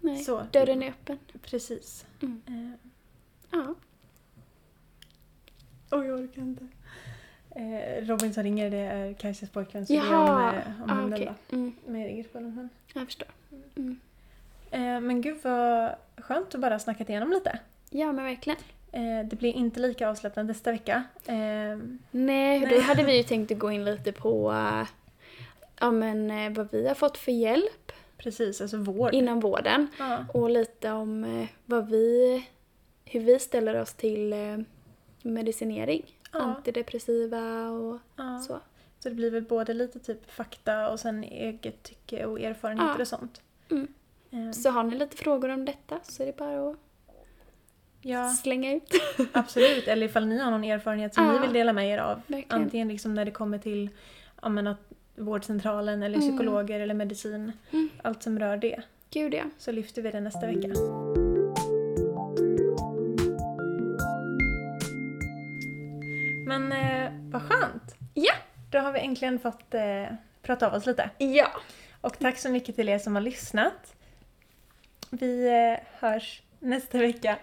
[0.00, 0.46] Nej, så.
[0.52, 1.18] dörren är öppen.
[1.42, 2.06] Precis.
[2.22, 2.42] Mm.
[2.46, 2.88] Eh,
[3.50, 3.74] Ja.
[5.90, 6.66] Oj, jag orkar inte.
[7.50, 10.94] Eh, Robin som ringer, det är Kajsas pojkvän så det är Jaha, om, om ah,
[10.94, 11.32] hunden okej.
[11.50, 11.56] då.
[11.56, 12.68] Mm, Med regelspelen.
[12.94, 13.28] jag förstår.
[13.76, 14.00] Mm.
[14.70, 17.58] Eh, men gud vad skönt att bara snacka igenom lite.
[17.90, 18.58] Ja, men verkligen.
[18.92, 21.02] Eh, det blir inte lika avslappnat nästa vecka.
[21.26, 21.80] Eh, Nej,
[22.10, 22.66] Nej.
[22.70, 24.86] då hade vi ju tänkt att gå in lite på eh,
[25.80, 27.87] ja, men, eh, vad vi har fått för hjälp
[28.18, 29.14] precis, alltså vård.
[29.14, 29.88] inom vården.
[29.98, 32.44] Ja, Och lite om eh, vad vi,
[33.04, 34.58] hur vi ställer oss till eh,
[35.22, 36.02] medicinering.
[36.32, 36.38] Ja.
[36.40, 38.38] Antidepressiva och ja.
[38.38, 38.60] så.
[38.98, 43.08] Så det blir väl både lite typ fakta och sen eget tycke och erfarenheter och
[43.08, 43.42] sånt.
[43.70, 43.88] Mm.
[44.30, 46.76] Eh, Så har ni lite frågor om detta så är det bara att
[48.00, 48.92] ja, slänga ut.
[49.32, 49.88] absolut.
[49.88, 52.20] Eller ifall ni har någon erfarenhet som ni vill dela med er av.
[52.26, 52.62] Verkligen.
[52.62, 53.90] Antingen liksom när det kommer till
[54.42, 54.87] ja, men att
[55.18, 56.28] vårdcentralen eller Mm.
[56.28, 57.52] psykologer eller medicin.
[57.72, 57.88] Mm.
[58.02, 58.82] Allt som rör det.
[59.10, 59.44] Gud ja.
[59.58, 60.68] Så lyfter vi det nästa vecka.
[66.46, 67.94] Men eh, vad skönt!
[68.14, 68.32] Ja.
[68.70, 70.04] Då har vi äntligen fått eh,
[70.42, 71.10] prata av oss lite.
[71.18, 71.48] Ja.
[72.00, 73.94] Och tack så mycket till er som har lyssnat.
[75.10, 77.36] Vi eh, hörs nästa vecka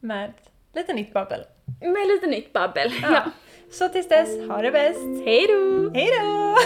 [0.00, 0.32] med
[0.74, 1.40] lite nytt babbel.
[1.80, 2.92] Med lite nytt babbel.
[3.02, 3.12] Ja.
[3.12, 3.30] ja.
[3.72, 5.24] Så tills dess, ha det bäst!
[5.24, 5.90] Hej då!
[5.94, 6.56] Hej då!